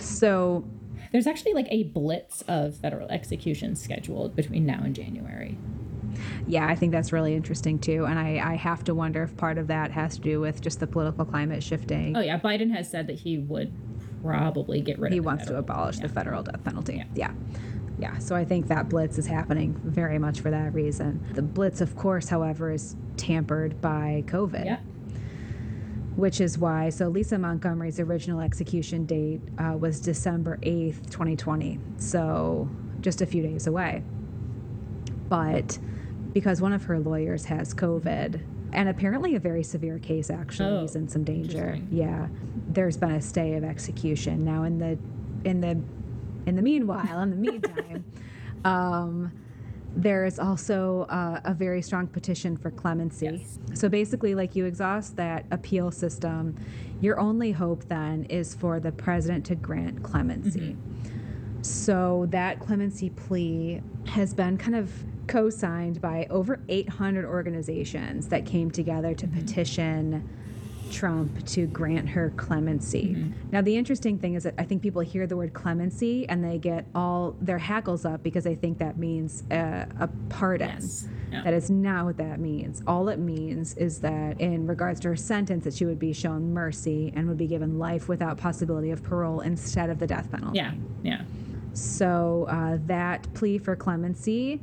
[0.00, 0.64] So
[1.12, 5.58] There's actually like a blitz of federal executions scheduled between now and January.
[6.46, 8.04] Yeah, I think that's really interesting too.
[8.04, 10.80] And I, I have to wonder if part of that has to do with just
[10.80, 12.16] the political climate shifting.
[12.16, 13.72] Oh yeah, Biden has said that he would
[14.22, 15.24] probably get rid he of.
[15.24, 16.06] the wants to abolish yeah.
[16.06, 16.96] the federal death penalty.
[16.96, 17.04] Yeah.
[17.14, 17.32] Yeah.
[17.98, 18.18] yeah.
[18.18, 21.24] So I think that blitz is happening very much for that reason.
[21.34, 24.78] The blitz, of course, however, is tampered by COVID, Yeah.
[26.16, 26.90] which is why.
[26.90, 31.78] So Lisa Montgomery's original execution date uh, was December 8th, 2020.
[31.98, 32.68] So
[33.00, 34.02] just a few days away.
[35.28, 35.78] But
[36.32, 38.40] because one of her lawyers has COVID,
[38.72, 41.78] and apparently a very severe case, actually, Oh, he's in some danger.
[41.90, 42.28] Yeah,
[42.68, 44.64] there's been a stay of execution now.
[44.64, 44.98] In the
[45.44, 45.80] in the
[46.46, 48.04] in the meanwhile, in the meantime,
[48.64, 49.32] um,
[49.94, 53.26] there is also uh, a very strong petition for clemency.
[53.26, 53.58] Yes.
[53.74, 56.56] So basically, like you exhaust that appeal system,
[57.00, 60.76] your only hope then is for the president to grant clemency.
[61.60, 64.90] So that clemency plea has been kind of
[65.26, 69.40] co signed by over 800 organizations that came together to mm-hmm.
[69.40, 70.28] petition
[70.92, 73.14] Trump to grant her clemency.
[73.14, 73.50] Mm-hmm.
[73.50, 76.58] Now, the interesting thing is that I think people hear the word clemency and they
[76.58, 80.68] get all their hackles up because they think that means a, a pardon.
[80.68, 81.08] Yes.
[81.32, 81.42] Yeah.
[81.42, 82.82] That is not what that means.
[82.86, 86.52] All it means is that in regards to her sentence, that she would be shown
[86.52, 90.58] mercy and would be given life without possibility of parole instead of the death penalty.
[90.58, 90.72] Yeah.
[91.02, 91.22] Yeah.
[91.72, 94.60] So uh, that plea for clemency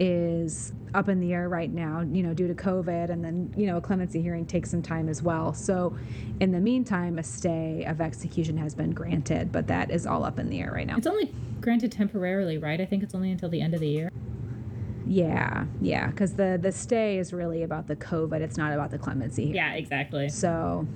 [0.00, 3.66] is up in the air right now, you know, due to COVID, and then you
[3.66, 5.52] know a clemency hearing takes some time as well.
[5.52, 5.96] So,
[6.40, 10.38] in the meantime, a stay of execution has been granted, but that is all up
[10.38, 10.96] in the air right now.
[10.96, 12.80] It's only granted temporarily, right?
[12.80, 14.10] I think it's only until the end of the year.
[15.06, 18.40] Yeah, yeah, because the the stay is really about the COVID.
[18.40, 19.44] It's not about the clemency.
[19.44, 19.56] hearing.
[19.56, 20.28] Yeah, exactly.
[20.28, 20.86] So,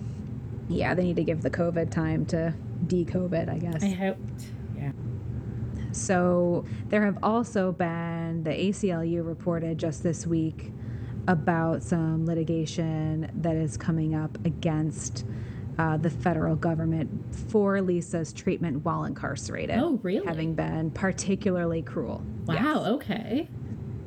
[0.68, 2.54] yeah, they need to give the COVID time to
[2.86, 3.82] de-COVID, I guess.
[3.82, 4.44] I hoped.
[4.76, 4.92] Yeah.
[5.92, 10.72] So there have also been the ACLU reported just this week
[11.28, 15.24] about some litigation that is coming up against
[15.78, 19.78] uh, the federal government for Lisa's treatment while incarcerated.
[19.78, 20.26] Oh, really?
[20.26, 22.22] Having been particularly cruel.
[22.46, 22.54] Wow.
[22.54, 22.76] Yes.
[22.76, 23.48] Okay.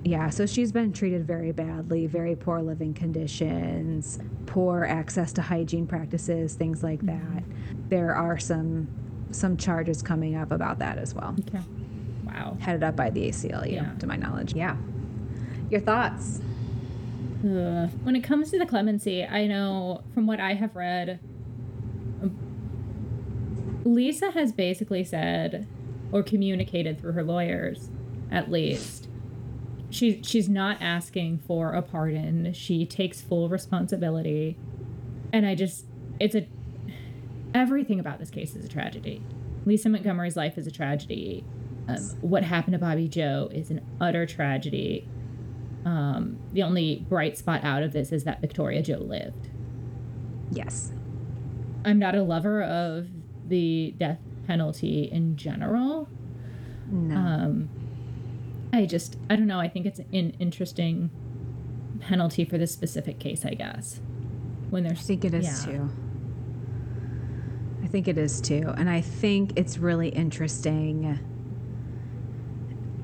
[0.04, 5.88] Yeah, so she's been treated very badly, very poor living conditions, poor access to hygiene
[5.88, 7.44] practices, things like that.
[7.90, 8.88] There are some
[9.36, 11.64] some charges coming up about that as well Okay.
[12.26, 12.58] Wow.
[12.60, 13.92] headed up by the ACLU, Yeah.
[14.00, 14.54] to my knowledge.
[14.56, 14.78] Yeah.
[15.70, 16.42] Your thoughts?
[17.44, 17.90] Ugh.
[18.04, 21.20] When it comes to the clemency, I know from what I have read,
[23.84, 25.68] Lisa has basically said,
[26.12, 27.90] or communicated through her lawyers,
[28.32, 29.08] at least,
[29.92, 32.52] she she's not asking for a pardon.
[32.54, 34.58] She takes full responsibility,
[35.32, 35.86] and I just
[36.20, 36.48] it's a
[37.56, 39.24] everything about this case is a tragedy.
[39.66, 41.44] Lisa Montgomery's life is a tragedy.
[41.88, 45.08] Um, what happened to Bobbie Jo is an utter tragedy.
[45.86, 49.50] Um, the only bright spot out of this is that Victoria Jo lived.
[50.52, 50.92] Yes.
[51.84, 53.08] I'm not a lover of
[53.48, 56.10] the death penalty in general.
[56.92, 57.16] No.
[57.16, 57.70] Um,
[58.74, 59.60] I just, I don't know.
[59.60, 61.10] I think it's an interesting
[62.02, 64.02] penalty for this specific case, I guess.
[64.70, 65.72] When there's, I think it is yeah.
[65.72, 65.90] too.
[67.96, 68.74] I think it is too.
[68.76, 71.18] And I think it's really interesting.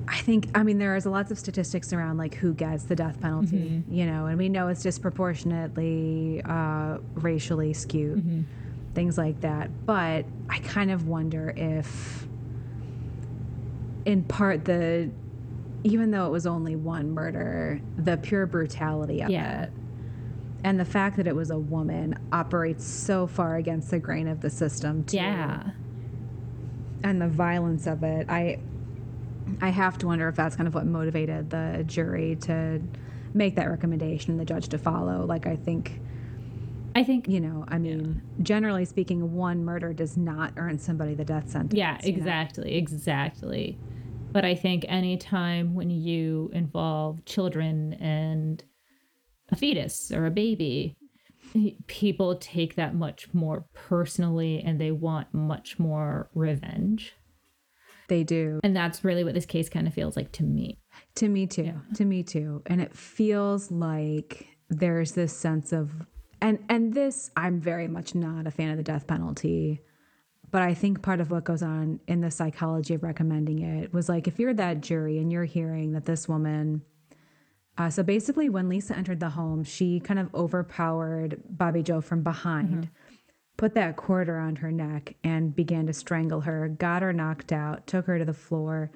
[0.06, 3.22] I think, I mean, there is lots of statistics around like who gets the death
[3.22, 8.46] penalty, you know, and we know it's disproportionately uh, racially skewed,
[8.94, 9.86] things like that.
[9.86, 12.28] But I kind of wonder if,
[14.04, 15.10] in part, the
[15.86, 19.64] even though it was only one murder, the pure brutality of Yeah.
[19.64, 19.72] it
[20.64, 24.42] and the fact that it was a woman operates so far against the grain of
[24.42, 25.18] the system too.
[25.18, 25.72] Yeah.
[27.04, 28.60] and the violence of it i
[29.62, 32.82] i have to wonder if that's kind of what motivated the jury to
[33.34, 36.00] make that recommendation and the judge to follow like i think
[36.94, 41.24] I think, you know i mean generally speaking one murder does not earn somebody the
[41.24, 42.18] death sentence yeah, you know?
[42.18, 43.80] exactly, exactly.
[44.34, 48.62] But I think anytime when you involve children and
[49.52, 50.96] a fetus or a baby,
[51.88, 57.14] people take that much more personally and they want much more revenge.
[58.08, 60.80] they do And that's really what this case kind of feels like to me.
[61.16, 61.74] To me too.
[61.96, 62.62] To me too.
[62.66, 65.92] And it feels like there's this sense of
[66.42, 69.82] and and this I'm very much not a fan of the death penalty.
[70.50, 74.10] But I think part of what goes on in the psychology of recommending it was
[74.10, 76.82] like if you're that jury and you're hearing that this woman
[77.82, 82.22] uh, so basically when Lisa entered the home, she kind of overpowered Bobbie Jo from
[82.22, 83.16] behind, mm-hmm.
[83.58, 87.88] put that cord around her neck and began to strangle her, got her knocked out,
[87.88, 88.92] took her to the floor,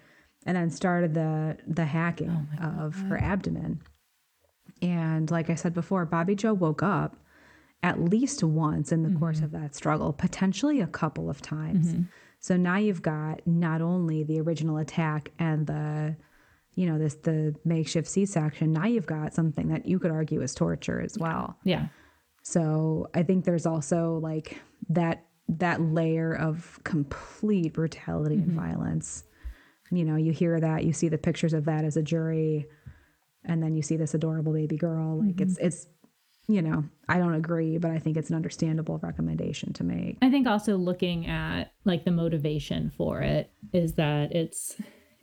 [0.46, 3.82] and then started the the hacking oh of her abdomen.
[4.84, 7.18] And like I said before, Bobbie Jo woke up
[7.82, 9.18] at least once in the mm-hmm.
[9.18, 11.88] course of that struggle, potentially a couple of times.
[11.88, 12.04] Mm-hmm.
[12.40, 16.18] So now you've got not only the original attack and the
[16.76, 20.54] you know this the makeshift C-section, now you've got something that you could argue is
[20.54, 21.58] torture as well.
[21.64, 21.88] Yeah.
[22.44, 28.60] So I think there's also like that that layer of complete brutality and mm-hmm.
[28.60, 29.24] violence.
[29.92, 32.66] You know, you hear that, you see the pictures of that as a jury,
[33.44, 35.20] and then you see this adorable baby girl.
[35.20, 35.44] Like mm-hmm.
[35.44, 35.88] it's it's
[36.48, 40.18] you know, I don't agree, but I think it's an understandable recommendation to make.
[40.22, 44.76] I think also looking at like the motivation for it is that it's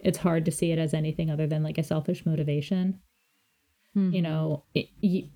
[0.03, 3.01] it's hard to see it as anything other than like a selfish motivation.
[4.13, 5.29] You know, it, you,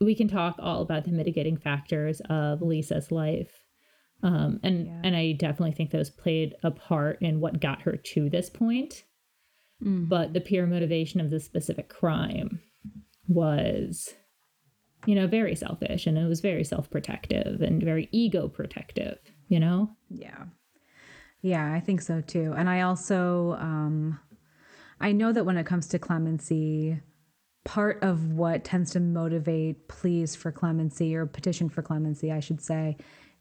[0.00, 3.50] we can talk all about the mitigating factors of Lisa's life.
[4.22, 8.28] Um, and and I definitely think those played a part in what got her to
[8.28, 9.04] this point.
[10.08, 12.60] But the pure motivation of the specific crime
[13.28, 14.14] was,
[15.06, 19.18] you know, very selfish and it was very self protective and very ego protective,
[19.48, 19.96] you know?
[20.10, 20.44] Yeah.
[21.42, 22.54] Yeah, I think so too.
[22.56, 24.18] And I also um
[25.00, 27.00] I know that when it comes to clemency,
[27.64, 32.60] part of what tends to motivate pleas for clemency or petition for clemency, I should
[32.60, 32.98] say,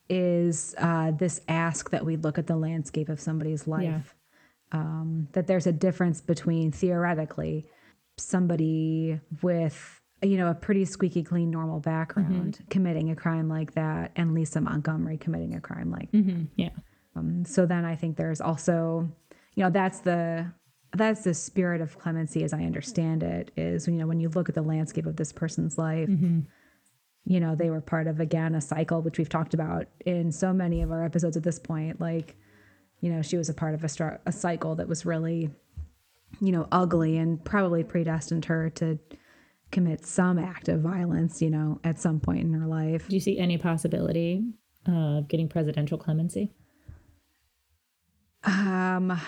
[0.09, 4.15] is uh, this ask that we look at the landscape of somebody's life.
[4.71, 7.65] Um, that there's a difference between theoretically
[8.17, 14.11] somebody with you know a pretty squeaky clean normal background committing a crime like that
[14.15, 16.45] and Lisa Montgomery committing a crime like Mm-hmm.
[16.55, 16.69] Yeah.
[17.19, 19.09] Um, so then I think there's also,
[19.55, 20.51] you know, that's the
[20.95, 24.49] that's the spirit of clemency as I understand it is you know when you look
[24.49, 26.39] at the landscape of this person's life mm-hmm.
[27.25, 30.51] you know they were part of again a cycle which we've talked about in so
[30.51, 32.01] many of our episodes at this point.
[32.01, 32.35] Like
[33.01, 35.51] you know she was a part of a, str- a cycle that was really
[36.41, 38.97] you know ugly and probably predestined her to
[39.71, 43.07] commit some act of violence you know at some point in her life.
[43.07, 44.43] Do you see any possibility
[44.87, 46.51] of getting presidential clemency?
[48.43, 49.19] Um,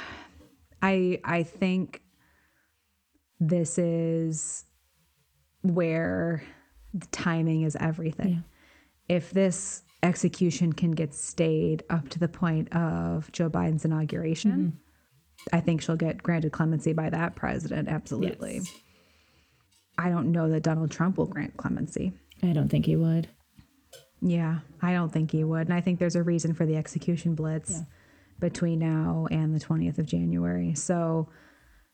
[0.82, 2.02] I I think
[3.40, 4.66] this is
[5.62, 6.44] where
[6.94, 8.44] the timing is everything.
[9.08, 14.80] If this execution can get stayed up to the point of Joe Biden's inauguration,
[15.52, 17.90] I think she'll get granted clemency by that president.
[17.90, 18.56] Absolutely.
[18.56, 18.72] Yes.
[19.98, 22.14] I don't know that Donald Trump will grant clemency.
[22.42, 23.28] I don't think he would.
[24.22, 25.68] Yeah, I don't think he would.
[25.68, 27.82] And I think there's a reason for the execution blitz
[28.42, 30.74] between now and the 20th of January.
[30.76, 31.30] So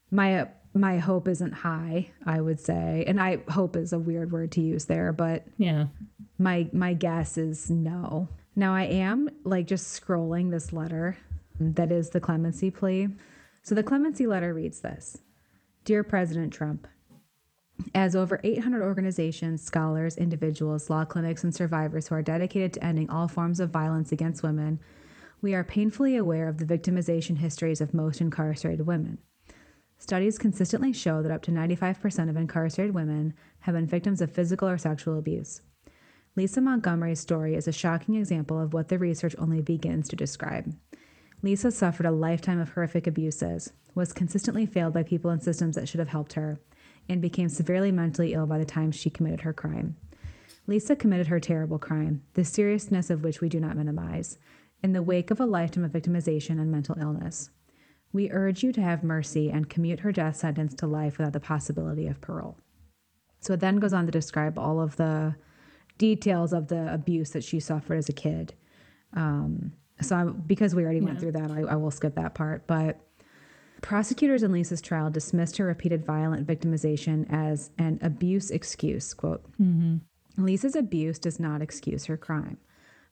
[0.10, 3.04] my my hope isn't high, I would say.
[3.08, 5.88] And I hope is a weird word to use there, but Yeah.
[6.40, 8.30] my my guess is no.
[8.56, 11.18] Now I am like just scrolling this letter
[11.60, 13.10] that is the clemency plea.
[13.64, 15.18] So the clemency letter reads this.
[15.84, 16.88] Dear President Trump,
[17.96, 23.10] as over 800 organizations, scholars, individuals, law clinics, and survivors who are dedicated to ending
[23.10, 24.80] all forms of violence against women,
[25.42, 29.20] we are painfully aware of the victimization histories of most incarcerated women.
[30.00, 34.68] Studies consistently show that up to 95% of incarcerated women have been victims of physical
[34.68, 35.62] or sexual abuse.
[36.36, 40.72] Lisa Montgomery's story is a shocking example of what the research only begins to describe.
[41.42, 45.90] Lisa suffered a lifetime of horrific abuses, was consistently failed by people and systems that
[45.90, 46.60] should have helped her,
[47.10, 49.96] and became severely mentally ill by the time she committed her crime.
[50.68, 54.38] Lisa committed her terrible crime, the seriousness of which we do not minimize,
[54.84, 57.50] in the wake of a lifetime of victimization and mental illness.
[58.14, 61.40] We urge you to have mercy and commute her death sentence to life without the
[61.40, 62.58] possibility of parole.
[63.40, 65.36] So it then goes on to describe all of the
[65.98, 68.54] details of the abuse that she suffered as a kid.
[69.14, 72.68] Um, so I, because we already went through that, I, I will skip that part.
[72.68, 73.00] But
[73.82, 79.14] prosecutors in Lisa's trial dismissed her repeated violent victimization as an abuse excuse.
[79.14, 79.44] Quote:
[80.38, 82.58] Lisa's abuse does not excuse her crime,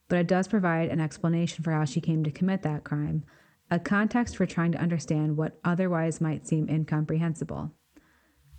[0.08, 3.24] but it does provide an explanation for how she came to commit that crime,
[3.70, 7.72] a context for trying to understand what otherwise might seem incomprehensible.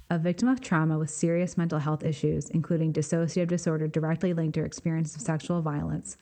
[0.10, 4.62] A victim of trauma with serious mental health issues, including dissociative disorder directly linked to
[4.62, 6.18] her experience of sexual violence,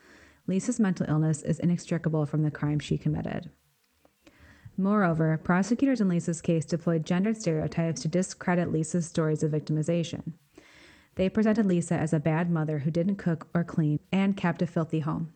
[0.47, 3.49] Lisa's mental illness is inextricable from the crime she committed.
[4.77, 10.33] Moreover, prosecutors in Lisa's case deployed gendered stereotypes to discredit Lisa's stories of victimization.
[11.15, 14.67] They presented Lisa as a bad mother who didn't cook or clean and kept a
[14.67, 15.33] filthy home.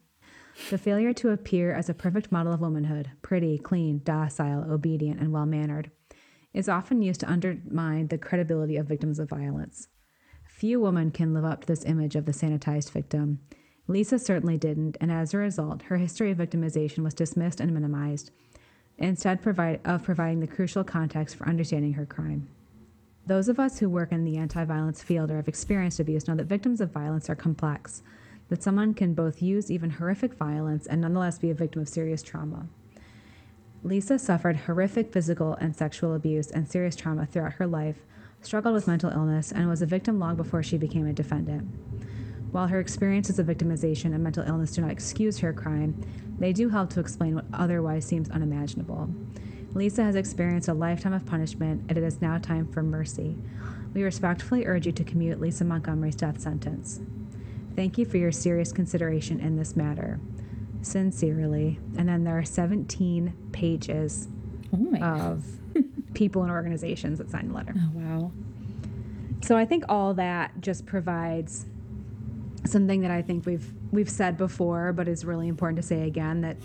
[0.70, 5.32] The failure to appear as a perfect model of womanhood, pretty, clean, docile, obedient, and
[5.32, 5.92] well mannered,
[6.54, 9.88] is often used to undermine the credibility of victims of violence.
[10.46, 13.40] Few women can live up to this image of the sanitized victim.
[13.88, 18.32] Lisa certainly didn't, and as a result, her history of victimization was dismissed and minimized,
[18.98, 19.40] instead
[19.86, 22.50] of providing the crucial context for understanding her crime.
[23.30, 26.34] Those of us who work in the anti violence field or have experienced abuse know
[26.34, 28.02] that victims of violence are complex,
[28.48, 32.24] that someone can both use even horrific violence and nonetheless be a victim of serious
[32.24, 32.66] trauma.
[33.84, 37.98] Lisa suffered horrific physical and sexual abuse and serious trauma throughout her life,
[38.42, 41.70] struggled with mental illness, and was a victim long before she became a defendant.
[42.52, 46.04] While her experiences of victimization and mental illness do not excuse her crime,
[46.40, 49.08] they do help to explain what otherwise seems unimaginable.
[49.74, 53.36] Lisa has experienced a lifetime of punishment, and it is now time for mercy.
[53.94, 57.00] We respectfully urge you to commute Lisa Montgomery's death sentence.
[57.76, 60.20] Thank you for your serious consideration in this matter.
[60.82, 61.80] Sincerely.
[61.98, 64.28] And then there are 17 pages
[64.74, 65.46] Oh of
[66.14, 67.74] people and organizations that signed the letter.
[67.78, 68.32] Oh, wow.
[69.42, 71.66] So I think all that just provides
[72.66, 76.42] something that I think we've we've said before, but is really important to say again
[76.42, 76.58] that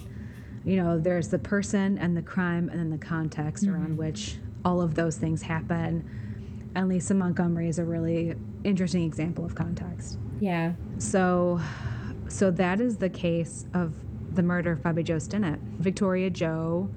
[0.64, 3.96] you know there's the person and the crime and then the context around mm-hmm.
[3.96, 6.08] which all of those things happen.
[6.74, 8.34] And Lisa Montgomery is a really
[8.64, 10.18] interesting example of context.
[10.40, 10.72] Yeah.
[10.98, 11.60] So,
[12.28, 13.94] so that is the case of
[14.34, 15.60] the murder of Bobbie Jo Stinnett.
[15.78, 16.90] Victoria Jo,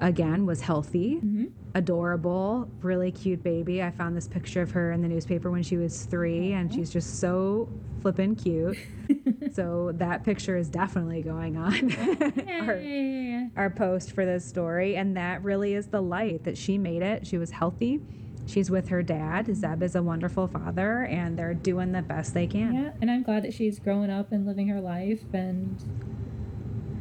[0.00, 1.44] again, was healthy, mm-hmm.
[1.74, 3.82] adorable, really cute baby.
[3.82, 6.90] I found this picture of her in the newspaper when she was three, and she's
[6.90, 7.68] just so
[8.06, 8.78] flippin' cute.
[9.52, 11.92] so that picture is definitely going on
[13.56, 17.02] our, our post for this story, and that really is the light that she made
[17.02, 17.26] it.
[17.26, 18.00] She was healthy.
[18.46, 19.46] She's with her dad.
[19.46, 19.54] Mm-hmm.
[19.54, 22.74] Zeb is a wonderful father, and they're doing the best they can.
[22.74, 25.76] Yeah, and I'm glad that she's growing up and living her life and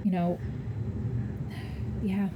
[0.04, 0.40] you know
[2.04, 2.30] yeah,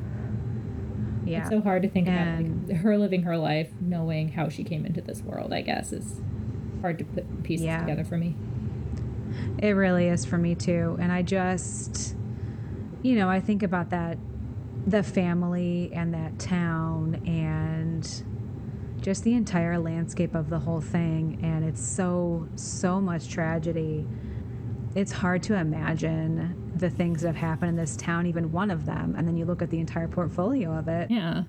[1.26, 1.40] Yeah.
[1.40, 4.64] it's so hard to think And- about like, her living her life knowing how she
[4.64, 6.22] came into this world, I guess is
[6.82, 7.80] hard to put pieces Yeah.
[7.80, 8.36] together for me.
[9.60, 10.98] It really is for me too.
[11.00, 12.16] And I just,
[13.02, 14.18] you know, I think about that,
[14.88, 18.24] the family and that town and
[19.02, 21.40] just the entire landscape of the whole thing.
[21.44, 24.06] And it's so, so much tragedy.
[24.96, 28.86] It's hard to imagine the things that have happened in this town, even one of
[28.86, 29.16] them.
[29.18, 31.44] And then you look at the entire portfolio of it, Yeah.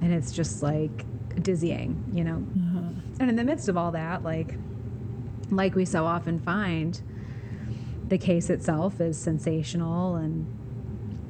[0.00, 1.04] and it's just like
[1.42, 2.36] dizzying, you know?
[2.56, 2.88] Uh-huh.
[3.20, 4.56] And in the midst of all that, like
[5.52, 7.00] like we so often find,
[8.08, 10.46] the case itself is sensational and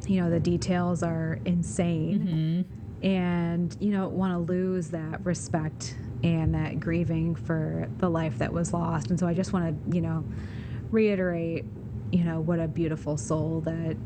[0.08, 2.64] you know the details are insane.
[2.64, 3.04] Mhm.
[3.04, 8.52] and you don't want to lose that respect and that grieving for the life that
[8.52, 9.10] was lost.
[9.10, 10.24] And so i just want to you know
[10.92, 11.64] reiterate
[12.12, 13.96] you know what a beautiful soul that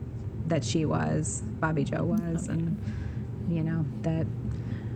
[0.47, 2.79] that she was bobbie jo was and
[3.51, 4.27] you know that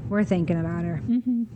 [0.08, 1.02] we're thinking about her.
[1.08, 1.46] Mhm.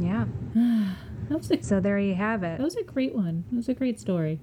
[0.00, 0.24] yeah
[1.28, 3.44] That was a so there you have it that was a great one.
[3.50, 4.38] That was a great story.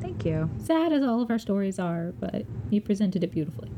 [0.00, 3.70] thank you Sad as all of our stories are, but you presented it beautifully.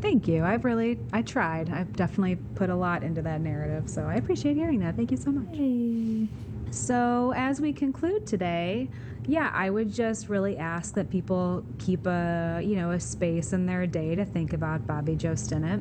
[0.00, 0.44] Thank you.
[0.44, 1.70] I've really, I tried.
[1.70, 3.88] I've definitely put a lot into that narrative.
[3.88, 4.96] So I appreciate hearing that.
[4.96, 5.54] Thank you so much.
[5.54, 6.26] Hey.
[6.70, 8.88] So, as we conclude today,
[9.26, 13.66] yeah, I would just really ask that people keep a, you know, a space in
[13.66, 15.80] their day to think about Bobbie Jo Stinnett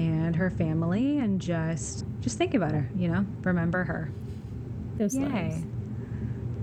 [0.00, 4.10] and her family and just just think about her, you know, remember her.
[4.96, 5.24] Those Yay.
[5.28, 5.64] loves.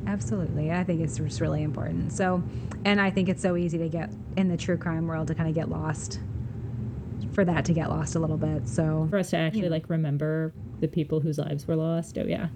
[0.05, 0.71] Absolutely.
[0.71, 2.13] I think it's just really important.
[2.13, 2.41] So,
[2.85, 5.49] and I think it's so easy to get in the true crime world to kind
[5.49, 6.19] of get lost
[7.33, 8.67] for that to get lost a little bit.
[8.67, 12.17] So, For us to actually like remember the people whose lives were lost.
[12.17, 12.47] Oh yeah.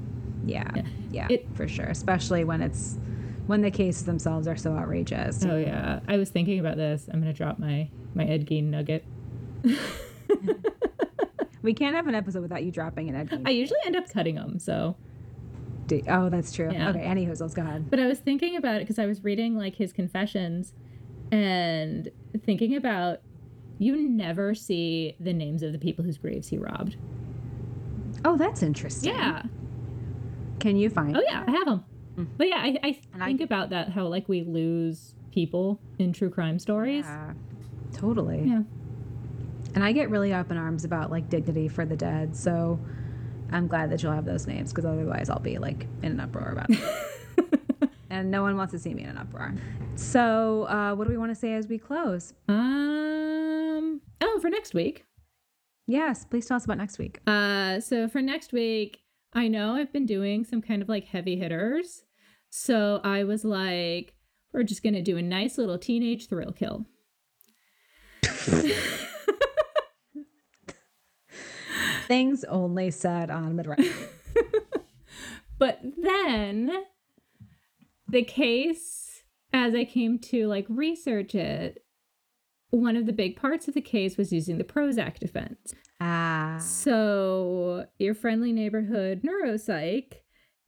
[0.46, 0.72] yeah,
[1.12, 1.86] yeah, It- for sure.
[1.88, 2.98] Especially when it's
[3.48, 5.44] when the cases themselves are so outrageous.
[5.46, 6.00] Oh yeah.
[6.08, 7.10] I was thinking about this.
[7.12, 9.04] I'm gonna drop my my Ed Gein nugget.
[11.64, 14.34] We can't have an episode without you dropping an Ed I usually end up cutting
[14.36, 14.96] them, so.
[15.86, 16.72] Do- oh, that's true.
[16.72, 16.90] Yeah.
[16.90, 17.88] Okay, anywho, let's go ahead.
[17.92, 20.74] But I was thinking about it because I was reading like his confessions
[21.32, 22.10] and
[22.46, 23.20] thinking about
[23.78, 26.96] you never see the names of the people whose graves he robbed.
[28.26, 29.14] Oh, that's interesting.
[29.14, 29.44] Yeah.
[30.60, 31.16] Can you find?
[31.16, 31.84] Oh yeah, I have them.
[32.18, 32.28] Mm.
[32.38, 36.12] But yeah, I, I And I- think about that how like we lose people in
[36.12, 37.06] true crime stories.
[37.06, 37.34] Yeah,
[37.94, 38.44] totally.
[38.48, 38.62] Yeah.
[39.74, 42.36] And I get really up in arms about like dignity for the dead.
[42.36, 42.80] So
[43.52, 46.52] I'm glad that you'll have those names because otherwise I'll be like in an uproar
[46.52, 47.90] about it.
[48.10, 49.54] and no one wants to see me in an uproar.
[49.96, 52.34] So, uh, what do we want to say as we close?
[52.48, 54.02] Um.
[54.22, 55.06] Oh, for next week.
[55.88, 57.20] Yes, please tell us about next week.
[57.28, 57.80] Uh.
[57.80, 59.00] So for next week,
[59.34, 62.04] I know I've been doing some kind of like heavy hitters.
[62.50, 64.14] So I was like,
[64.54, 66.86] we're just gonna do a nice little teenage thrill kill.
[72.12, 73.90] Things only said on Midwest.
[75.62, 76.72] But then
[78.08, 79.22] the case,
[79.54, 81.86] as I came to like research it,
[82.72, 85.76] one of the big parts of the case was using the Prozac defense.
[86.00, 90.14] ah, So your friendly neighborhood neuropsych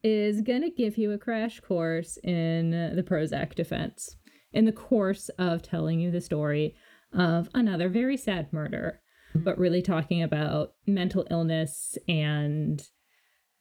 [0.03, 4.15] is gonna give you a crash course in the Prozac defense
[4.52, 6.76] in the course of telling you the story
[7.11, 9.02] of another very sad murder,
[9.35, 12.88] but really talking about mental illness and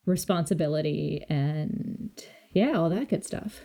[0.07, 2.11] responsibility and
[2.53, 3.61] yeah, all that good stuff.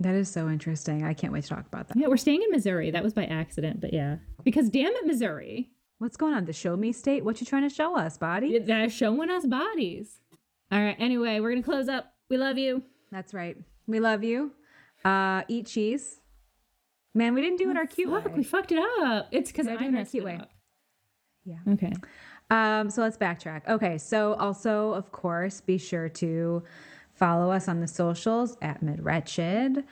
[0.00, 1.04] that is so interesting.
[1.04, 1.96] I can't wait to talk about that.
[1.96, 2.90] Yeah, we're staying in Missouri.
[2.90, 4.16] That was by accident, but yeah.
[4.44, 5.70] Because damn it, Missouri.
[5.98, 6.44] What's going on?
[6.44, 7.24] The show me state?
[7.24, 8.58] What you trying to show us, body?
[8.60, 10.20] They're showing us bodies.
[10.70, 10.96] All right.
[10.98, 12.12] Anyway, we're gonna close up.
[12.28, 12.82] We love you.
[13.10, 13.56] That's right.
[13.86, 14.52] We love you.
[15.04, 16.20] Uh, eat cheese.
[17.14, 18.22] Man, we didn't do it our cute way.
[18.36, 19.28] we fucked it up.
[19.32, 20.36] It's because I do it our cute way.
[20.36, 20.50] up.
[21.48, 21.72] Yeah.
[21.74, 21.92] Okay.
[22.50, 23.68] Um, so let's backtrack.
[23.68, 26.62] Okay, so also, of course, be sure to
[27.12, 29.84] follow us on the socials at MidWretched.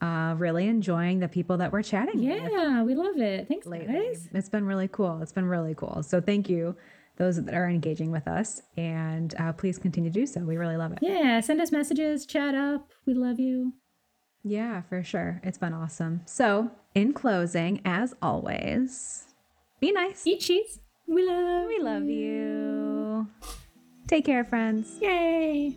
[0.00, 3.48] Uh, really enjoying the people that we're chatting with Yeah, we love it.
[3.48, 3.92] Thanks, lately.
[3.92, 4.28] guys.
[4.32, 5.20] It's been really cool.
[5.22, 6.04] It's been really cool.
[6.04, 6.76] So thank you,
[7.16, 10.40] those that are engaging with us, and uh, please continue to do so.
[10.40, 10.98] We really love it.
[11.02, 12.90] Yeah, send us messages, chat up.
[13.06, 13.72] We love you.
[14.44, 15.40] Yeah, for sure.
[15.42, 16.20] It's been awesome.
[16.26, 19.24] So, in closing, as always,
[19.80, 20.24] be nice.
[20.26, 20.78] Eat cheese.
[21.08, 21.66] We love.
[21.66, 23.26] We love you.
[24.06, 24.98] Take care, friends.
[25.00, 25.74] Yay.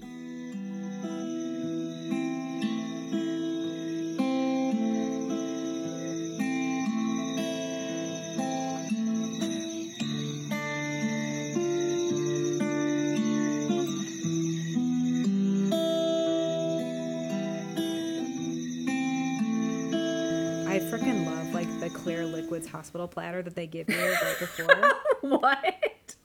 [20.67, 25.00] I freaking love like the clear liquids hospital platter that they give you right before.
[25.29, 26.15] What?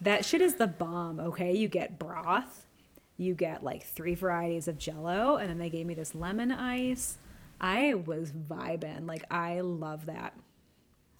[0.00, 1.56] that shit is the bomb, okay?
[1.56, 2.66] You get broth,
[3.16, 7.18] you get like three varieties of jello, and then they gave me this lemon ice.
[7.60, 9.06] I was vibing.
[9.08, 10.34] Like I love that.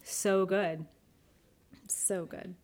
[0.02, 0.84] So good.
[1.88, 2.54] So good.